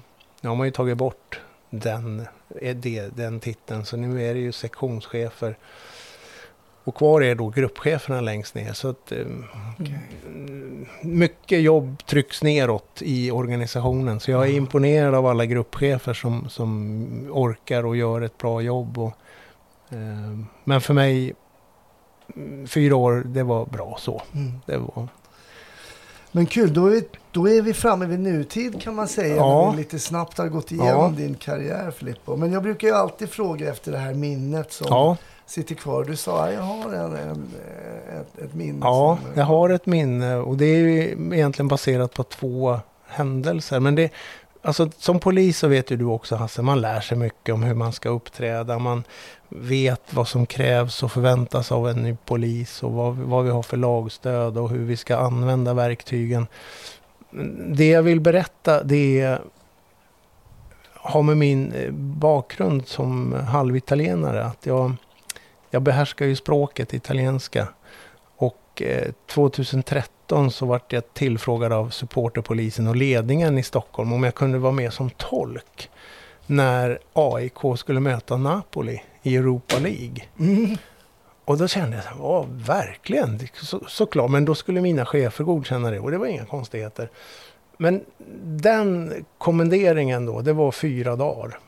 [0.41, 2.27] Nu har man ju tagit bort den,
[2.61, 2.75] eh,
[3.15, 5.57] den titeln så nu är det ju sektionschefer.
[6.87, 8.73] Och kvar är då gruppcheferna längst ner.
[8.73, 9.19] Så att, eh,
[10.27, 14.19] mm, mycket jobb trycks neråt i organisationen.
[14.19, 18.97] Så jag är imponerad av alla gruppchefer som, som orkar och gör ett bra jobb.
[18.97, 19.13] Och,
[19.89, 21.33] eh, men för mig,
[22.35, 24.21] mm, fyra år, det var bra så.
[24.33, 24.53] Mm.
[24.65, 25.07] Det var,
[26.31, 29.35] Men kul, då är, vi, då är vi framme vid nutid kan man säga.
[29.35, 29.65] Ja.
[29.65, 31.13] När vi lite snabbt har gått igenom Ja.
[31.17, 32.35] din karriär Filippo.
[32.35, 35.17] Men jag brukar ju alltid fråga efter det här minnet som Ja,
[35.47, 36.03] sitter kvar.
[36.03, 37.51] Du sa att jag har en, en,
[38.19, 38.79] ett, ett minne.
[38.81, 43.79] ja, som, jag har ett minne och det är ju egentligen baserat på två händelser.
[43.79, 44.11] Men det,
[44.61, 47.73] alltså, som polis så vet ju du också Hasse, man lär sig mycket om hur
[47.73, 48.79] man ska uppträda.
[48.79, 49.03] Man
[49.49, 53.63] vet vad som krävs och förväntas av en ny polis och vad, vad vi har
[53.63, 56.47] för lagstöd och hur vi ska använda verktygen.
[57.67, 59.41] Det jag vill berätta det är,
[60.93, 64.45] har med min eh, bakgrund som halvitalienare.
[64.45, 64.93] Att jag,
[65.69, 67.67] jag behärskar ju språket italienska.
[68.37, 74.35] Och eh, 2013 så vart jag tillfrågad av supporterpolisen och ledningen i Stockholm om jag
[74.35, 75.89] kunde vara med som tolk
[76.47, 80.23] när AIK skulle möta Napoli i Europa League.
[80.39, 80.77] Mm.
[81.45, 85.99] Och då kände jag, ja verkligen, så, såklart, men då skulle mina chefer godkänna det
[85.99, 87.09] och det var inga konstigheter.
[87.77, 88.05] Men
[88.43, 91.59] den kommenderingen då, det var fyra dagar.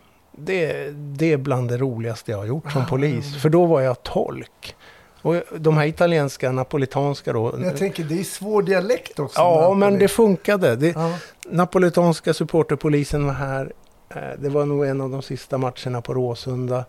[0.41, 2.86] Det, det är bland det roligaste jag har gjort som Ah.
[2.86, 4.75] polis, för då var jag tolk.
[5.21, 7.56] Och de här italienska, napolitanska då.
[7.63, 9.39] Jag tänker, det är svår dialekt också.
[9.41, 10.75] Ja, men det funkade.
[10.75, 11.13] Det, Ja.
[11.49, 13.71] Napolitanska supporterpolisen var här.
[14.10, 16.86] Eh, Det var nog en av de sista matcherna på Råsunda.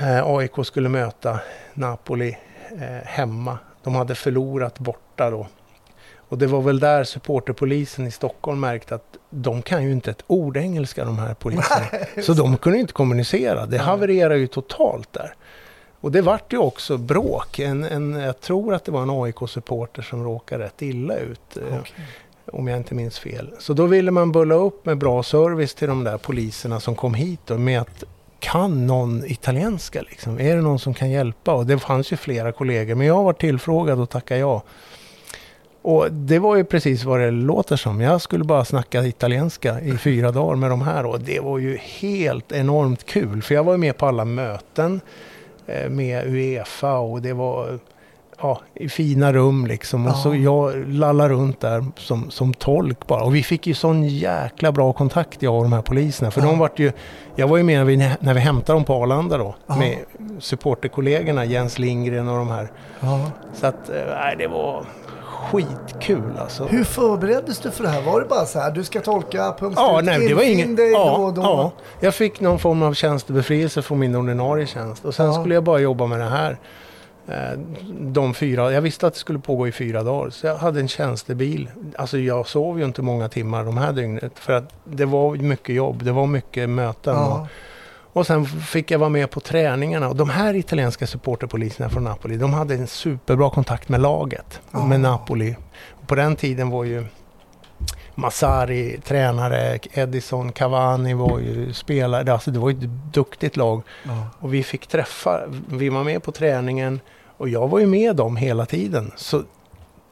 [0.00, 1.40] Eh, AIK skulle möta
[1.74, 2.36] Napoli
[2.80, 3.58] eh, hemma.
[3.82, 5.46] De hade förlorat borta då.
[6.28, 10.22] Och det var väl där supporterpolisen i Stockholm märkte att de kan ju inte ett
[10.26, 11.86] ord engelska de här poliserna.
[12.22, 13.66] Så de kunde inte kommunicera.
[13.66, 15.34] Det havererade ju totalt där.
[16.00, 17.58] Och det vart ju också bråk.
[17.58, 21.56] En, en, jag tror att det var en AIK-supporter som råkade rätt illa ut.
[21.56, 22.06] eh, Okej.
[22.52, 23.54] om jag inte minns fel.
[23.58, 27.14] Så då ville man bulla upp med bra service till de där poliserna som kom
[27.14, 28.04] hit då, med att
[28.40, 30.40] kan någon italienska liksom?
[30.40, 31.54] Är det någon som kan hjälpa?
[31.54, 34.62] Och det fanns ju flera kollegor, men jag var tillfrågad och tackade ja.
[35.88, 38.00] Och det var ju precis vad det låter som.
[38.00, 41.76] Jag skulle bara snacka italienska i fyra dagar med de här och det var ju
[41.76, 43.42] helt enormt kul.
[43.42, 45.00] För jag var ju med på alla möten
[45.66, 47.78] eh, med Uefa och det var
[48.40, 50.06] ja, i fina rum liksom.
[50.06, 50.16] Och Ja.
[50.16, 53.22] så jag lallade runt där som, som tolk bara.
[53.22, 56.30] Och vi fick ju sån jäkla bra kontakt jag och de här poliserna.
[56.30, 56.46] För Ja.
[56.46, 56.92] de vart ju,
[57.36, 59.54] jag var ju med när vi, när vi hämtade dem på Arlanda då.
[59.66, 59.76] Ja.
[59.76, 59.96] Med
[60.38, 62.68] supporterkollegorna Jens Lindgren och de här.
[63.54, 64.84] Så att, eh, nej det var
[65.38, 66.64] skitkul alltså.
[66.64, 68.02] Hur förbereddes du för det här?
[68.02, 70.76] Var det bara så här, du ska tolka, punkt Ja, nej, det var ingen...
[70.76, 71.42] dig Ja, då och då?
[71.42, 75.04] ja, jag fick någon form av tjänstebefrielse från min ordinarie tjänst.
[75.04, 75.32] Och sen Ja.
[75.40, 76.58] skulle jag bara jobba med det här.
[77.28, 77.58] Eh,
[78.00, 80.30] De fyra, jag visste att det skulle pågå i fyra dagar.
[80.30, 81.70] Så jag hade en tjänstebil.
[81.98, 84.32] Alltså jag sov ju inte många timmar de här dygnet.
[84.38, 87.14] För att det var mycket jobb, det var mycket möten.
[87.14, 87.26] Ja.
[87.40, 87.46] och
[88.26, 90.08] sen fick jag vara med på träningarna.
[90.08, 94.60] Och de här italienska supporterpoliserna från Napoli, de hade en superbra kontakt med laget.
[94.70, 94.86] Ja.
[94.86, 95.56] Med Napoli.
[96.06, 97.04] På den tiden var ju
[98.14, 102.32] Massari tränare, Edison, Cavani var ju spelare.
[102.32, 103.82] Alltså det var ju ett duktigt lag.
[104.04, 104.26] Ja.
[104.40, 107.00] Och vi fick träffa, vi var med på träningen
[107.36, 109.12] och jag var ju med dem hela tiden.
[109.16, 109.42] Så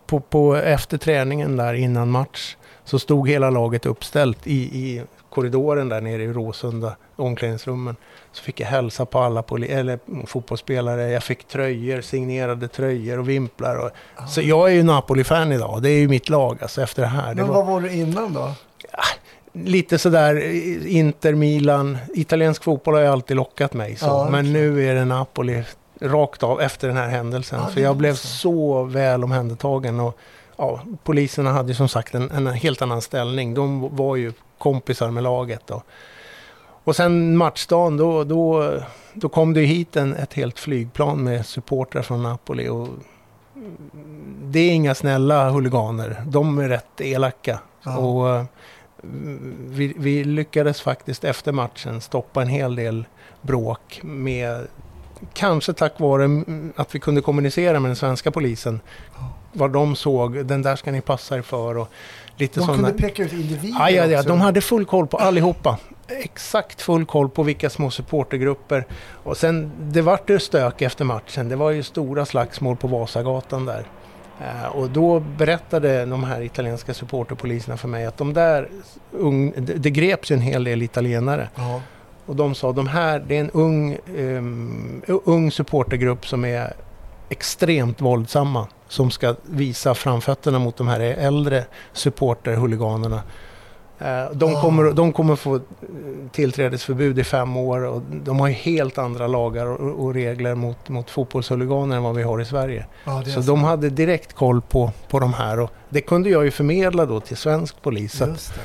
[0.07, 5.03] på, på, efter träningen där innan match så stod hela laget uppställt i, i
[5.37, 7.97] korridoren där nere i Råsunda, omklädningsrummen.
[8.33, 11.11] Så fick jag hälsa på alla eller, fotbollsspelare.
[11.11, 13.77] Jag fick tröjor, signerade tröjor och vimplar.
[13.77, 13.91] Och,
[14.29, 15.83] Så jag är ju Napoli-fan idag.
[15.83, 17.29] Det är ju mitt lag alltså efter det här.
[17.35, 18.53] Det Men var- vad var du innan då?
[19.53, 21.99] lite sådär eh, Inter, Milan.
[22.15, 23.97] Italiensk fotboll har ju alltid lockat mig.
[23.97, 24.07] Så.
[24.07, 25.63] Ja, Men nu är det Napoli
[26.01, 27.61] rakt av efter den här händelsen.
[27.63, 28.27] Ja, För det jag blev så.
[28.27, 30.01] så väl omhändertagen.
[30.01, 30.19] Och,
[30.57, 33.55] ja, poliserna hade ju som sagt en, en helt annan ställning.
[33.55, 35.71] De var ju kompisar med laget.
[35.71, 35.83] Och,
[36.85, 38.75] och sen matchdagen, då, då,
[39.15, 42.69] då kom det hit en, ett helt flygplan med supportrar från Napoli.
[42.69, 42.89] Och
[44.43, 46.23] det är inga snälla huliganer.
[46.27, 47.59] De är rätt elaka.
[47.83, 47.99] Ja.
[47.99, 48.45] Och eh,
[49.67, 53.05] vi, vi lyckades faktiskt efter matchen stoppa en hel del
[53.43, 54.67] bråk med
[55.33, 56.45] Kanske tack vare
[56.77, 58.81] att vi kunde kommunicera med den svenska polisen.
[59.53, 61.89] Vad de såg, den där ska ni passa er för och
[62.37, 64.29] lite De kunde peka ut individer Ja, ja, också.
[64.29, 65.79] de hade full koll på allihopa.
[66.09, 68.87] Exakt full koll på vilka små supportergrupper.
[69.23, 71.49] Och sen, det vart ju stök efter matchen.
[71.49, 73.87] Det var ju stora slagsmål på Vasagatan där.
[74.41, 78.69] Eh, och då berättade de här italienska supporterpoliserna för mig att de där,
[79.13, 81.49] ung, det greps ju en hel del italienare.
[81.55, 81.81] Ja.
[82.27, 86.73] Och de sa de här, det är en ung, um, ung supportergrupp som är
[87.29, 88.67] extremt våldsamma.
[88.89, 93.23] Som ska visa framfötterna mot de här äldre supporterhuliganerna.
[93.99, 94.61] Eh, De Ah.
[94.63, 95.61] kommer, de kommer få eh,
[96.33, 101.97] tillträdesförbud i fem år och de har helt andra lagar och, regler mot, mot fotbollshuliganer
[101.97, 102.87] än vad vi har i Sverige.
[103.05, 106.45] Ja, är Så de hade direkt koll på, på de här och det kunde jag
[106.45, 108.13] ju förmedla då till svensk polis.
[108.13, 108.61] Så att Just det.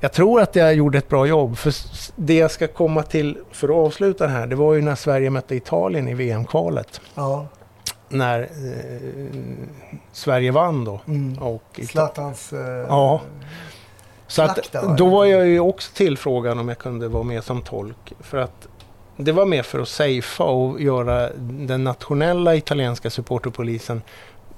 [0.00, 1.56] jag tror att jag gjorde ett bra jobb.
[1.56, 1.74] För
[2.16, 5.30] det jag ska komma till för att avsluta det här, det var ju när Sverige
[5.30, 7.00] mötte Italien i VM-kvalet.
[7.14, 7.46] Ja.
[8.08, 9.32] När eh,
[10.12, 11.00] Sverige vann då.
[11.06, 11.38] Mm.
[11.38, 12.52] Och Zlatans...
[12.52, 13.20] Eh, Ja.
[14.26, 18.12] Så att, då var jag ju också tillfrågad om jag kunde vara med som tolk.
[18.20, 18.68] För att
[19.16, 24.02] det var mer för att safea och göra den nationella italienska supporterpolisen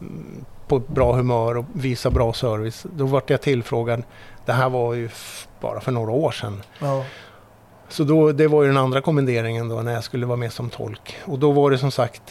[0.00, 2.86] mm, på ett bra humör och visa bra service.
[2.96, 4.02] Då vart jag tillfrågad.
[4.46, 5.08] Det här var ju
[5.60, 6.62] bara för några år sedan.
[6.78, 7.04] Ja.
[7.90, 10.70] Så då, det var ju den andra kommenderingen då när jag skulle vara med som
[10.70, 11.16] tolk.
[11.24, 12.22] Och då var det som sagt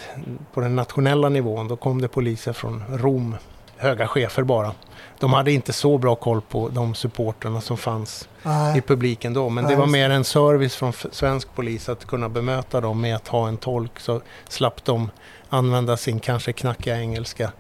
[0.54, 1.68] på den nationella nivån.
[1.68, 3.36] Då kom det poliser från Rom,
[3.78, 4.72] höga chefer bara.
[5.20, 8.82] De hade inte så bra koll på de supporterna som fanns i Nej.
[8.82, 9.50] publiken då.
[9.50, 13.02] Men det Nej, var just mer en service från svensk polis att kunna bemöta dem
[13.02, 14.00] med att ha en tolk.
[14.00, 15.12] Så slapp de
[15.50, 17.52] använda sin kanske knackiga engelska.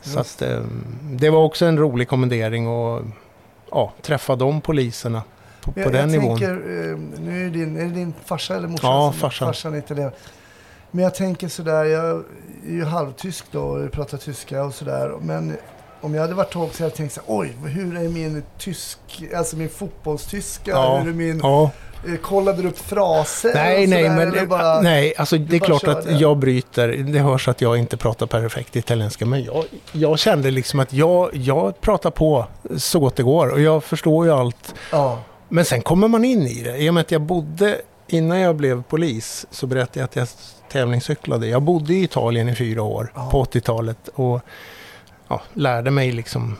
[0.00, 0.60] Så att, eh,
[1.02, 3.02] det var också en rolig kommendering och
[3.70, 5.22] ja, träffa de poliserna
[5.60, 6.38] på, på jag, den jag nivån.
[6.38, 8.86] tänker, eh, nu är din, är det din farsa eller morsa?
[8.86, 9.48] Ja, farsan.
[9.48, 10.12] Farsan inte.
[10.90, 12.24] Men jag tänker sådär, jag
[12.66, 15.12] är ju halvtysk då och pratar tyska och sådär.
[15.20, 15.56] Men
[16.00, 18.42] om jag hade varit tolk så hade jag tänkt så här, oj, hur är min
[18.58, 18.98] tysk,
[19.36, 20.70] alltså min fotbollstyska?
[20.70, 21.70] Ja, Hur är min, Ja,
[22.08, 23.50] eh, kollade du upp fraser?
[23.54, 26.88] nej, nej, sådär, men bara, nej, alltså det är klart att jag bryter.
[26.88, 31.30] Det hörs att jag inte pratar perfekt italienska, men jag, jag kände liksom att jag,
[31.36, 32.46] jag pratar på
[32.76, 34.74] så gott det går och jag förstår ju allt.
[34.92, 35.18] Ja,
[35.50, 36.76] Men sen kommer man in i det.
[36.78, 40.28] I och med att jag bodde, innan jag blev polis, så berättade jag att jag
[40.72, 41.46] tävlingscyklade.
[41.46, 43.28] Jag bodde i Italien i fyra år Ja.
[43.30, 44.40] på 80-talet och
[45.28, 46.56] ja, lärde mig liksom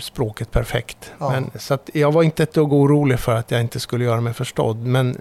[0.00, 1.12] språket perfekt.
[1.18, 1.30] Ja.
[1.30, 4.32] Men, så jag var inte ett dugg orolig för att jag inte skulle göra mig
[4.32, 4.76] förstådd.
[4.76, 5.18] Men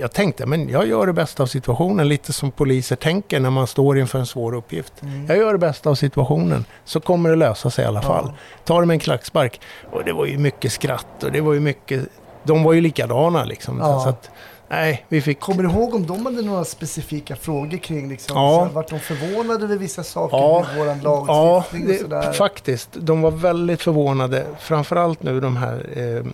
[0.00, 2.08] jag tänkte, men jag gör det bästa av situationen.
[2.08, 5.02] Lite som poliser tänker när man står inför en svår uppgift.
[5.02, 5.26] Mm.
[5.26, 8.32] Jag gör det bästa av situationen, så kommer det lösa sig i alla fall.
[8.64, 9.60] Ta det med en klackspark.
[9.90, 12.08] Och det var ju mycket skratt och det var ju mycket...
[12.44, 13.78] De var ju likadana liksom.
[13.78, 14.00] Ja.
[14.00, 14.30] Så att,
[14.68, 15.40] nej, vi fick...
[15.40, 18.50] Kommer du ihåg om de hade några specifika frågor kring liksom, Ja.
[18.58, 20.64] så här, vart de förvånade över vissa saker Ja.
[20.68, 22.32] med våran Ja, lagstiftning och det, sådär?
[22.32, 22.88] faktiskt.
[22.92, 24.46] De var väldigt förvånade.
[24.58, 25.86] Framförallt nu de här...
[25.98, 26.24] Eh,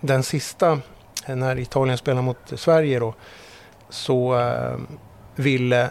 [0.00, 0.78] den sista,
[1.26, 3.14] när Italien spelade mot Sverige då,
[3.90, 4.76] så eh,
[5.34, 5.90] ville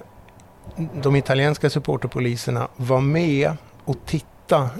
[1.01, 3.51] de italienska supporterpoliserna vara med
[3.85, 4.25] och titta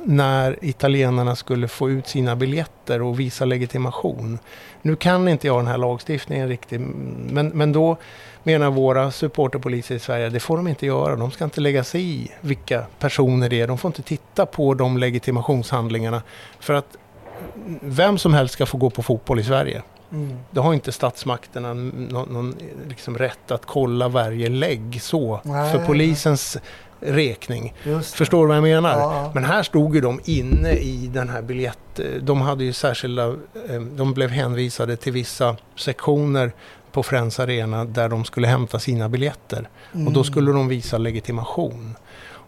[0.03, 4.39] när italienarna skulle få ut sina biljetter och visa legitimation.
[4.81, 6.81] Nu kan inte jag den här lagstiftningen riktigt,
[7.29, 7.97] men, men då
[8.43, 11.15] menar våra supporterpoliser i Sverige, det får de inte göra.
[11.15, 13.67] De ska inte lägga sig i vilka personer det är.
[13.67, 16.21] De får inte titta på de legitimationshandlingarna.
[16.59, 16.97] För att
[17.81, 19.81] vem som helst ska få gå på fotboll i Sverige.
[20.11, 20.37] Mm.
[20.51, 22.55] Det har inte statsmakterna någon, någon
[22.89, 26.57] liksom rätt att kolla varje lägg så Nej, för polisens
[27.13, 28.01] det.
[28.03, 28.99] Förstår du vad jag menar?
[28.99, 29.31] Ja.
[29.35, 31.99] Men här stod ju de inne i den här biljett...
[32.21, 33.27] De hade ju särskilda...
[33.69, 36.51] eh, De blev hänvisade till vissa sektioner
[36.91, 39.69] på Friends Arena där de skulle hämta sina biljetter.
[39.91, 40.23] Och då Mm.
[40.23, 41.95] skulle de visa legitimation.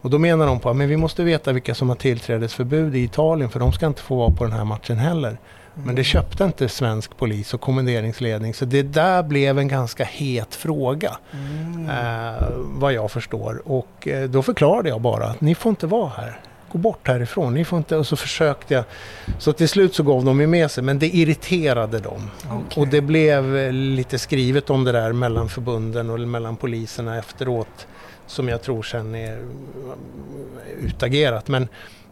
[0.01, 2.99] Och då menar de på att men vi måste veta vilka som har tillträdesförbud i
[3.03, 5.37] Italien för de ska inte få vara på den här matchen heller.
[5.83, 10.55] Men det köpte inte svensk polis och kommenderingsledning så det där blev en ganska het
[10.55, 11.17] fråga.
[11.31, 11.89] Mm.
[11.89, 13.61] Eh, vad jag förstår.
[13.65, 16.39] Och eh, då förklarade jag bara att ni får inte vara här.
[16.71, 17.53] Gå bort härifrån.
[17.53, 17.95] Ni får inte...
[17.95, 18.83] Och så försökte jag.
[19.39, 20.83] Så till slut så gav de ju med sig.
[20.83, 22.31] Men det irriterade dem.
[22.51, 22.81] Okej.
[22.81, 27.87] Och det blev eh, lite skrivet om det där mellan förbunden och mellan poliserna efteråt.
[28.27, 29.39] Som jag tror sen är eh,
[30.85, 31.47] utagerat.
[31.47, 31.67] Men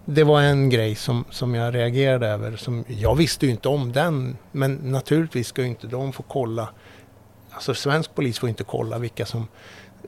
[0.06, 2.56] det var en grej som, som jag reagerade över.
[2.56, 4.38] Som, jag visste ju inte om den.
[4.52, 6.70] Men naturligtvis ska ju inte de få kolla.
[7.52, 9.48] Alltså svensk polis får inte kolla vilka som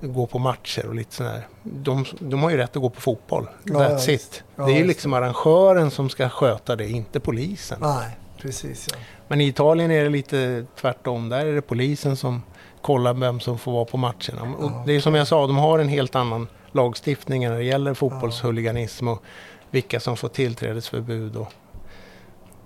[0.01, 1.47] går på matcher och lite sådär.
[1.63, 3.47] De, de har ju rätt att gå på fotboll.
[3.63, 4.43] Ja, That's ja, it.
[4.55, 7.77] Ja, det är ju liksom arrangören som ska sköta det, inte polisen.
[7.81, 8.97] Nej, precis ja.
[9.27, 11.29] Men i Italien är det lite tvärtom.
[11.29, 12.41] Där är det polisen som
[12.81, 14.55] kollar vem som får vara på matcherna.
[14.57, 17.93] Och det är som jag sa, de har en helt annan lagstiftning när det gäller
[17.93, 19.23] fotbollshuliganism och
[19.71, 21.35] vilka som får tillträdesförbud.
[21.35, 21.47] Och,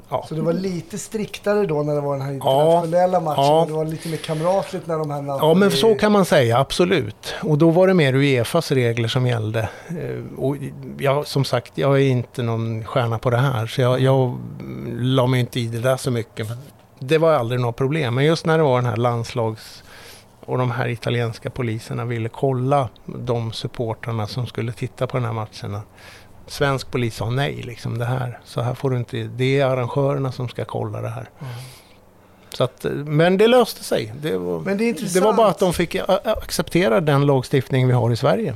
[0.10, 0.26] ja.
[0.30, 3.44] Så det var lite striktare då när det var den här Ja, internationella matchen.
[3.44, 3.66] ja.
[3.68, 7.34] Det var lite mer kamratligt när de här Ja, men så kan man säga, absolut.
[7.44, 9.60] Och då var det mer Uefas regler som gällde.
[9.90, 10.56] Eh, Och
[10.98, 14.38] jag, som sagt, jag är inte någon stjärna på det här, så jag, jag
[15.00, 16.50] la mig inte i det där så mycket.
[16.50, 16.58] Men
[17.00, 18.16] det var aldrig något problem.
[18.16, 19.84] Men just när det var den här landslags
[20.46, 25.34] och de här italienska poliserna ville kolla de supportrarna som skulle titta på den här
[25.34, 25.82] matcherna.
[26.47, 30.32] Svensk polis sa nej, liksom det här, så här får du inte, det är arrangörerna
[30.32, 31.30] som ska kolla det här.
[32.54, 34.13] Så att, men det löste sig.
[34.21, 35.13] Det var, Men det är intressant.
[35.13, 38.55] det var bara att de fick acceptera den lagstiftning vi har i Sverige.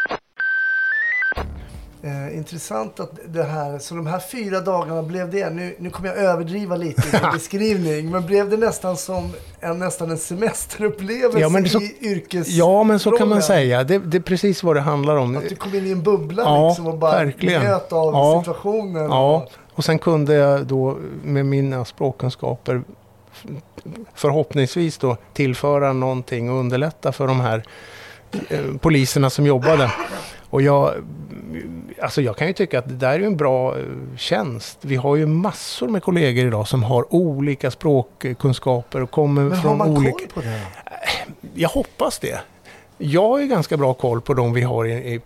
[2.03, 6.09] Eh, intressant att det här, så de här fyra dagarna blev det, nu, nu kommer
[6.09, 9.29] jag överdriva lite i min beskrivning, men blev det nästan som
[9.59, 12.47] en, nästan en semesterupplevelse Ja, men så- i yrkes...
[12.47, 13.83] Ja, men så kan man säga.
[13.83, 15.37] Det, det är precis vad det handlar om.
[15.37, 17.61] Att du kom in i en bubbla Ja, liksom och bara verkligen.
[17.61, 18.39] njöt av Ja.
[18.45, 19.03] situationen.
[19.03, 22.83] Ja, och- sen kunde jag då med mina språkkunskaper
[24.13, 27.63] förhoppningsvis då tillföra någonting och underlätta för de här
[28.49, 29.91] eh, poliserna som jobbade.
[30.49, 30.93] Och jag,
[32.01, 33.83] alltså jag kan ju tycka att det där är en bra eh,
[34.17, 34.77] tjänst.
[34.81, 39.61] Vi har ju massor med kollegor idag som har olika språkkunskaper och kommer Men har
[39.61, 40.11] från man olika...
[40.11, 40.61] koll på det?
[41.53, 42.39] Jag hoppas det.
[42.97, 45.21] Jag har ju ganska bra koll på de vi har i, i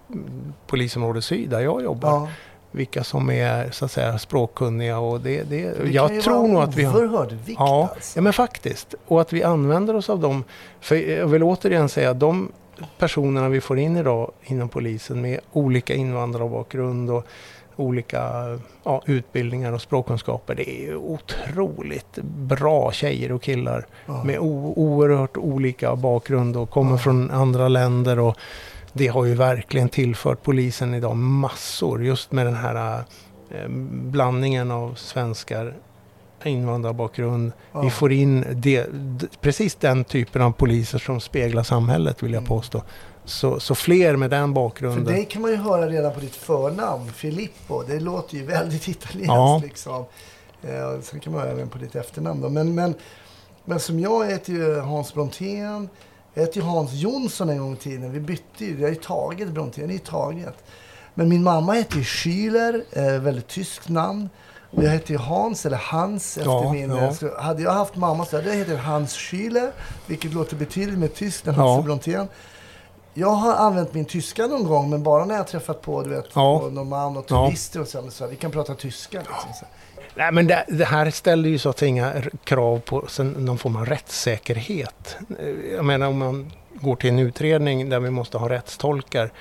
[0.68, 2.10] polisområde syd där jag jobbar.
[2.10, 2.28] Ja.
[2.72, 6.38] Vilka som är så att säga språkkunniga och det, det, Det kan jag ju tror
[6.38, 7.00] vara nog att vi har...
[7.00, 8.18] oerhörd vikt Ja, alltså.
[8.20, 8.96] ja, men faktiskt.
[9.08, 10.44] Och att vi använder oss av dem.
[10.80, 12.52] För jag vill återigen säga att de
[12.98, 17.26] personerna vi får in idag inom polisen med olika invandrarbakgrund och
[17.76, 18.32] olika
[18.84, 20.56] ja, utbildningar och språkkunskaper.
[20.56, 24.24] Det är otroligt bra tjejer och killar Ja.
[24.24, 28.20] med oerhört olika bakgrund och kommer från andra länder.
[28.20, 28.38] Och
[28.94, 33.04] det har ju verkligen tillfört polisen idag massor just med den här
[33.50, 35.74] eh, blandningen av svenskar,
[36.50, 37.52] invandrarbakgrund.
[37.72, 37.82] Ja.
[37.82, 42.40] Vi får in det, d- precis den typen av poliser som speglar samhället vill jag
[42.42, 42.48] Mm.
[42.50, 42.84] påstå.
[43.26, 45.06] Så, så fler med den För bakgrunden.
[45.06, 47.84] dig kan man ju höra redan på ditt förnamn, Filippo.
[47.84, 49.62] Det låter ju väldigt italienskt Ja.
[49.64, 50.06] liksom.
[50.64, 52.50] Eh, sen kan man höra även på ditt efternamn då.
[52.50, 52.94] Men, men,
[53.66, 55.90] men som jag heter ju Hans Brontén.
[56.34, 58.12] Jag hette ju Hans Jonsson en gång i tiden.
[58.12, 58.74] Vi bytte ju.
[58.74, 59.92] Jag har ju tagit Brontén.
[59.92, 60.64] Är taget.
[61.14, 62.82] Men min mamma hette ju Schüler.
[62.92, 64.30] Eh, väldigt tyskt namn.
[64.76, 66.90] Jag hette ju Hans, eller Hans, efter Ja, min...
[66.92, 67.14] ja.
[67.14, 69.72] Så hade jag haft mamma så hade jag hetat Hans Schüler.
[70.08, 71.72] Vilket låter betydligt mer tyskt än Ja.
[71.76, 72.28] Hasse Brontén.
[73.14, 76.26] Jag har använt min tyska någon gång, men bara när jag träffat på, du vet,
[76.34, 76.60] Ja.
[76.60, 78.12] på någon man och turister och så.
[78.12, 79.18] så vi kan prata tyska.
[79.18, 79.66] Liksom, så.
[80.16, 82.14] Nej, men det, det här ställer ju så att säga
[82.44, 85.18] krav på sen, någon form av rättssäkerhet.
[85.40, 89.32] Eh, Jag menar om man går till en utredning där vi måste ha rättstolkar.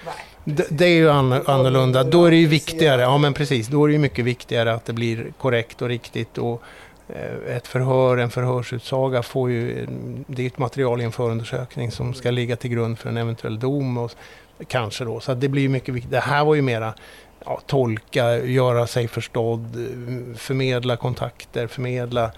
[0.45, 2.05] Det, det är ju annorlunda.
[2.05, 3.03] Då är det ju viktigare.
[3.03, 3.69] Ja, men precis.
[3.69, 6.39] Då är det ju mycket viktigare att det blir korrekt och riktigt.
[6.39, 6.63] Och
[7.09, 9.87] eh, ett förhör, en förhörsutsaga får ju...
[10.27, 13.59] Det är ett material i en förundersökning som ska ligga till grund för en eventuell
[13.59, 13.99] dom.
[13.99, 14.11] Och,
[14.69, 15.21] kanske då.
[15.21, 16.13] Så att det blir mycket viktigt.
[16.13, 16.95] Det här var ju mera
[17.45, 19.87] ja, tolka, göra sig förstådd,
[20.37, 22.31] förmedla kontakter, förmedla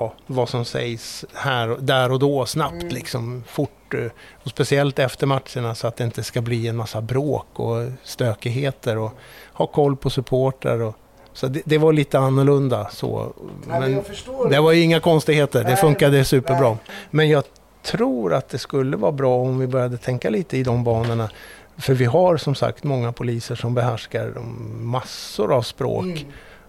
[0.00, 3.94] ja, vad som sägs här, där och då, snabbt liksom, fort.
[3.94, 4.04] eh,
[4.42, 8.96] Och speciellt efter matcherna så att det inte ska bli en massa bråk och stökigheter
[8.98, 9.12] och
[9.52, 10.80] ha koll på supportrar.
[10.82, 10.94] Och,
[11.32, 13.32] så det, det var lite annorlunda så.
[13.66, 14.02] Nej, men
[14.50, 16.68] det var ju inga konstigheter, det Nej, funkade superbra.
[16.68, 16.78] nej.
[17.10, 17.44] Men jag
[17.82, 21.30] tror att det skulle vara bra om vi började tänka lite i de banorna.
[21.76, 24.32] För vi har som sagt många poliser som behärskar
[24.80, 26.04] massor av språk.
[26.04, 26.18] Mm.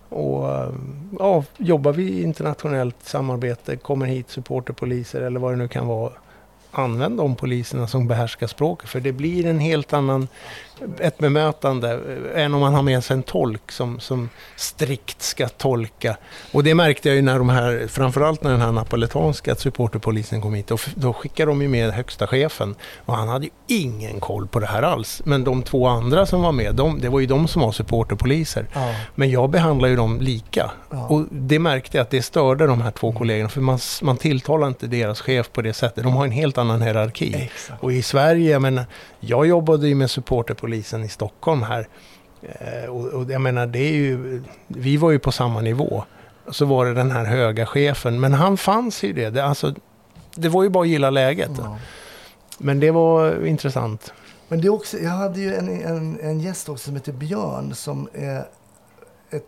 [0.09, 0.69] Och eh,
[1.19, 6.11] ja, jobbar vi i internationellt samarbete, kommer hit supporterpoliser eller vad det nu kan vara.
[6.71, 8.89] Använd de poliserna som behärskar språket.
[8.89, 10.27] För det blir en helt annan,
[10.99, 11.99] ett bemötande
[12.35, 16.17] än om man har med sig en tolk som, som strikt ska tolka.
[16.51, 20.53] Och det märkte jag ju när de här, framförallt när den här napoletanska supporterpolisen kom
[20.53, 20.67] hit.
[20.67, 22.75] Då, då skickade de ju med högsta chefen.
[23.05, 25.21] Och han hade ju ingen koll på det här alls.
[25.25, 28.65] Men de två andra som var med, de, det var ju de som var supporterpoliser.
[28.73, 28.95] Ja.
[29.15, 30.71] Men jag behandlar ju dem lika.
[30.89, 31.07] Ja.
[31.07, 33.49] Och det märkte jag att det störde de här två kollegorna.
[33.49, 36.03] För man, man tilltalar inte deras chef på det sättet.
[36.03, 37.35] De har en helt annan hierarki.
[37.35, 37.83] Exakt.
[37.83, 38.85] Och i Sverige, jag menar,
[39.19, 40.09] jag jobbade ju med
[40.69, 41.87] supporterpolisen i Stockholm här.
[42.41, 46.03] Eh, och, och jag menar, det är ju, vi var ju på samma nivå.
[46.51, 48.19] Så var det den här höga chefen.
[48.19, 49.29] Men han fanns ju det.
[49.29, 49.73] Det, alltså,
[50.35, 51.51] det var ju bara att gilla läget.
[51.57, 51.77] Ja.
[52.59, 54.13] Men det var intressant.
[54.49, 58.09] Men det också, jag hade ju en, en, en gäst också som heter Björn som
[58.13, 58.45] är,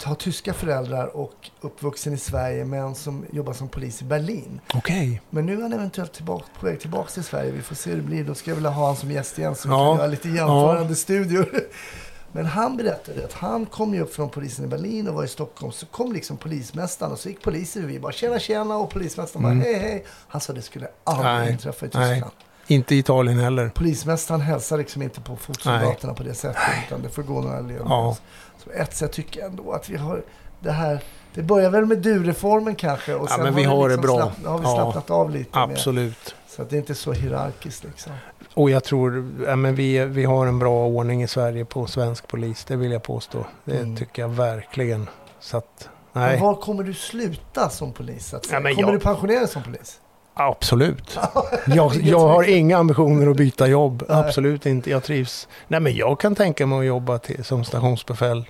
[0.03, 4.61] har tyska föräldrar och uppvuxen i Sverige men som jobbar som polis i Berlin.
[4.73, 5.21] Okej.
[5.29, 7.51] Men nu är han eventuellt tillbaka, på väg tillbaka till Sverige.
[7.51, 8.23] Vi får se hur det blir.
[8.23, 9.89] Då ska jag vilja ha honom som gäst igen så vi Ja.
[9.89, 11.49] kan göra lite jämförande studior.
[12.33, 15.27] Men han berättade att han kom ju upp från polisen i Berlin och var i
[15.27, 15.71] Stockholm.
[15.71, 19.53] Så kom liksom polismästaren och så gick polisen vi bara tjena tjena och polismästaren bara
[19.53, 20.05] hej hej.
[20.27, 21.41] Han sa det skulle aldrig Mm.
[21.41, 22.13] Nej, inträffa i nej.
[22.13, 22.33] Tyskland.
[22.67, 23.69] Inte i Italien heller.
[23.69, 27.81] Polismästaren hälsar liksom inte på fotsoldaterna på det sättet utan det får gå några led.
[27.85, 28.17] Ja.
[28.63, 30.23] Så ett sätt tycker jag ändå att vi har
[30.59, 30.99] det här.
[31.33, 34.15] Det börjar väl med du-reformen kanske och Ja, sen men vi har det bra.
[34.17, 35.59] Slapp, har vi Ja, slappnat av lite.
[35.59, 36.35] Absolut.
[36.49, 38.11] så att det inte är så hierarkiskt liksom.
[38.53, 42.27] Och jag tror, ja, men vi, vi har en bra ordning i Sverige på svensk
[42.27, 42.65] polis.
[42.65, 43.45] Det vill jag påstå.
[43.65, 43.97] Det Mm.
[43.97, 45.09] tycker jag verkligen.
[45.39, 46.39] Så att, Men nej.
[46.41, 48.33] var kommer du sluta som polis?
[48.33, 48.47] Att?
[48.51, 50.00] Ja, men kommer jag- du pensionera som polis?
[50.33, 51.19] Absolut.
[51.65, 54.03] Jag, jag har inga ambitioner att byta jobb.
[54.09, 54.89] Absolut inte.
[54.89, 55.47] Jag trivs.
[55.67, 58.45] Nej men jag kan tänka mig att jobba till, som stationsbefäl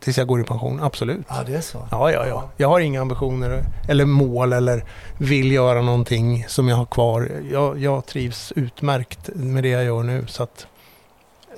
[0.00, 0.80] tills jag går i pension.
[0.82, 1.26] Absolut.
[1.28, 1.88] Ja, det är så.
[1.90, 2.50] Ja, ja, ja.
[2.56, 4.84] Jag har inga ambitioner eller mål eller
[5.18, 7.30] vill göra någonting som jag har kvar.
[7.52, 10.26] Jag, jag trivs utmärkt med det jag gör nu.
[10.26, 10.66] Så att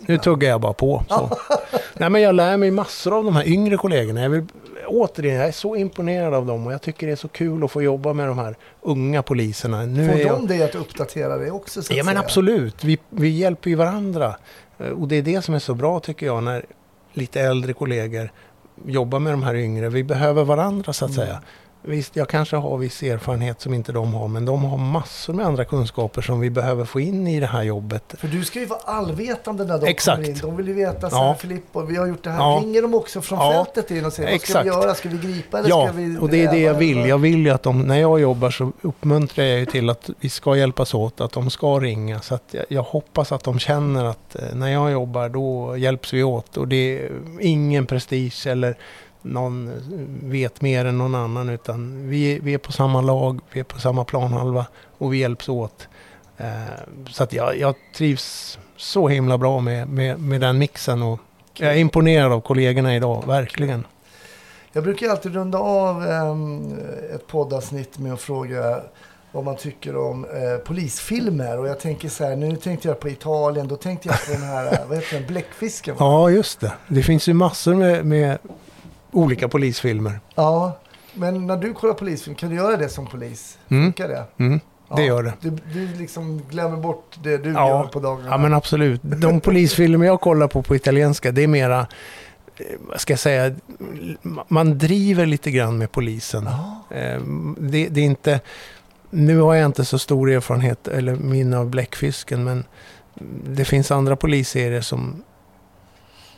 [0.01, 1.05] nu tuggar jag bara på.
[1.09, 1.31] Så.
[1.95, 4.23] Nej, men jag lär mig massor av de här yngre kollegorna.
[4.23, 4.47] Jag vill,
[4.87, 7.71] återigen, jag är så imponerad av dem och jag tycker det är så kul att
[7.71, 9.83] få jobba med de här unga poliserna.
[9.87, 10.31] Nu Får jag...
[10.31, 11.81] de dig att uppdatera dig också?
[11.91, 14.37] Ja men absolut, vi, vi hjälper ju varandra.
[14.79, 16.65] Eh, Och det är det som är så bra tycker jag när
[17.13, 18.33] lite äldre kollegor
[18.87, 19.89] jobbar med de här yngre.
[19.89, 21.27] Vi behöver varandra så att Mm.
[21.27, 21.43] säga.
[21.89, 25.47] Visst, jag kanske har viss erfarenhet som inte de har, men de har massor med
[25.47, 28.15] andra kunskaper som vi behöver få in i det här jobbet.
[28.19, 30.17] För du ska ju vara allvetande när de Exakt.
[30.17, 30.39] kommer in.
[30.43, 31.35] De vill ju veta så här, Ja.
[31.35, 32.39] Filippo, vi har gjort det här.
[32.39, 32.61] Ja.
[32.63, 33.53] Ringer de också från Ja.
[33.75, 34.65] fältet in och säger vad ska Exakt.
[34.67, 34.95] vi göra?
[34.95, 36.99] Ska vi gripa eller Ja, ska vi och det är det jag vill.
[36.99, 37.09] eller?
[37.09, 40.29] Jag vill ju att de, när jag jobbar så uppmuntrar jag ju till att vi
[40.29, 42.21] ska hjälpas åt, att de ska ringa.
[42.21, 46.13] Så att jag, jag hoppas att de känner att eh, när jag jobbar då hjälps
[46.13, 46.57] vi åt.
[46.57, 47.11] Och det är
[47.41, 48.77] ingen prestige eller
[49.33, 49.75] någon eh,
[50.31, 53.81] vet mer än någon annan utan vi, vi är på samma lag, vi är på
[53.81, 54.67] samma planhalva
[54.99, 55.89] och vi hjälps åt.
[56.37, 56.47] Eh,
[57.11, 61.21] så att jag, jag trivs så himla bra med, med, med den mixen och
[61.55, 63.87] jag är imponerad av kollegorna idag, verkligen.
[64.73, 66.79] Jag brukar alltid runda av ehm,
[67.15, 68.81] ett poddavsnitt med att fråga
[69.33, 71.59] vad man tycker om eh, polisfilmer.
[71.59, 74.43] Och jag tänker så här, nu tänkte jag på Italien, då tänkte jag på den
[74.43, 75.97] här, eh, vad heter den, bläckfisken?
[75.99, 76.73] Ja, just det.
[76.89, 78.39] Det finns ju massor med, med
[79.17, 80.21] olika polisfilmer.
[80.35, 80.79] ja.
[81.19, 83.59] Men när du kollar polisfilm, kan du göra det som polis?
[83.69, 83.85] Mm.
[83.85, 84.25] Funkar det?
[84.39, 84.61] Mm,
[84.97, 85.33] det gör det.
[85.41, 87.69] Du, du liksom glömmer bort det du Ja.
[87.69, 88.31] gör på dagarna.
[88.31, 89.01] Ja, men absolut.
[89.03, 93.55] De polisfilmer jag kollar på på italienska, det är mera, eh, vad ska jag säga,
[94.49, 96.49] man driver lite grann med polisen.
[96.91, 96.97] Ja.
[96.97, 97.21] Eh,
[97.59, 98.41] Det, det är inte,
[99.11, 102.65] nu har jag inte så stor erfarenhet eller minne av bläckfisken, men
[103.49, 105.23] det finns andra polisserier som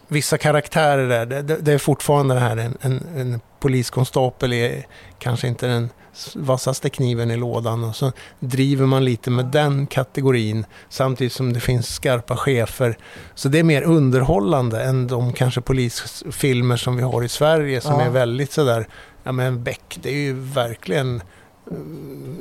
[0.09, 4.86] Vissa karaktärer där, det, det, det är fortfarande det här, en, en, en poliskonstapel är
[5.18, 5.90] kanske inte den
[6.34, 11.61] vassaste kniven i lådan och så driver man lite med den kategorin samtidigt som det
[11.61, 12.98] finns skarpa chefer.
[13.34, 17.94] Så det är mer underhållande än de kanske polisfilmer som vi har i Sverige som
[18.00, 18.06] Ja.
[18.06, 18.88] är väldigt sådär,
[19.22, 21.22] ja men Beck, det är ju verkligen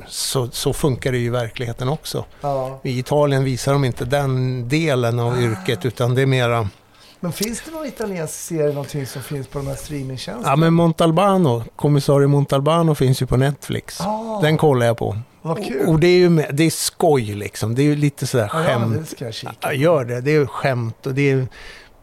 [0.07, 2.25] så, så funkar det ju i verkligheten också.
[2.41, 2.79] Ja.
[2.83, 6.69] I Italien visar de inte den delen av yrket utan det är mera,
[7.19, 10.49] Men finns det någon italiensk serie, någonting som finns på de här streamingtjänsterna?
[10.51, 14.01] ja men Montalbano, kommissarie Montalbano finns ju på Netflix.
[14.01, 15.17] Ah, Den kollar jag på.
[15.41, 15.87] vad kul!
[15.87, 17.75] Och det är ju med, det är skoj liksom.
[17.75, 18.95] Det är ju lite sådär ja, ja, skämt.
[18.99, 20.21] det ska jag kika Ja, gör det.
[20.21, 21.47] Det är skämt och det är,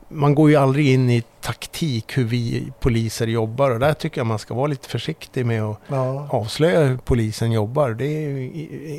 [0.09, 4.27] man går ju aldrig in i taktik hur vi poliser jobbar och där tycker jag
[4.27, 6.29] man ska vara lite försiktig med att Ja.
[6.31, 7.91] avslöja hur polisen jobbar.
[7.91, 8.31] Det är,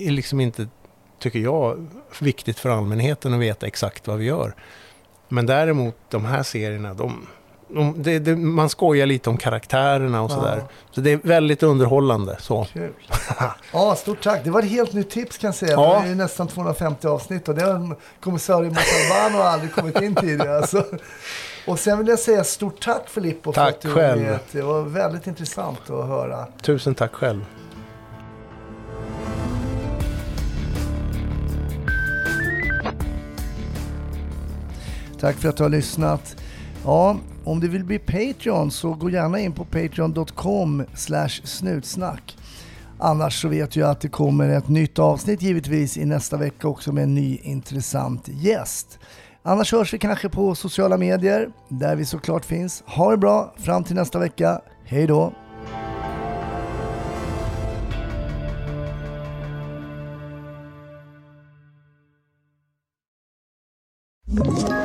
[0.07, 0.67] är liksom inte,
[1.19, 1.87] tycker jag,
[2.19, 4.55] viktigt för allmänheten att veta exakt vad vi gör.
[5.27, 7.27] Men däremot de här serierna, de,
[7.67, 10.35] de, det, det, man skojar lite om karaktärerna och Ja.
[10.35, 10.63] sådär.
[10.91, 12.37] Så det är väldigt underhållande.
[12.39, 12.67] Så.
[12.73, 12.93] Kul.
[13.73, 14.43] Ja, stort tack.
[14.43, 15.71] Det var ett helt nytt tips kan jag säga.
[15.71, 16.01] Ja.
[16.05, 20.67] Det är nästan 250 avsnitt och det har kommissarie Montalbano aldrig kommit in tidigare.
[20.67, 20.83] Så.
[21.67, 24.21] Och sen vill jag säga stort tack Filippo för Tack att du själv.
[24.21, 24.39] med.
[24.51, 26.45] Det var väldigt intressant att höra.
[26.61, 27.45] Tusen tack själv.
[35.25, 36.35] Tack för att du har lyssnat.
[36.83, 40.83] Ja, om du vill bli Patreon så gå gärna in på patreon.com
[41.43, 42.37] snutsnack.
[42.99, 46.91] Annars så vet jag att det kommer ett nytt avsnitt givetvis i nästa vecka också
[46.91, 48.99] med en ny intressant gäst.
[49.43, 52.83] Annars hörs vi kanske på sociala medier där vi såklart finns.
[52.85, 54.61] Ha det bra fram till nästa vecka.
[54.83, 55.33] Hej då!
[64.37, 64.84] you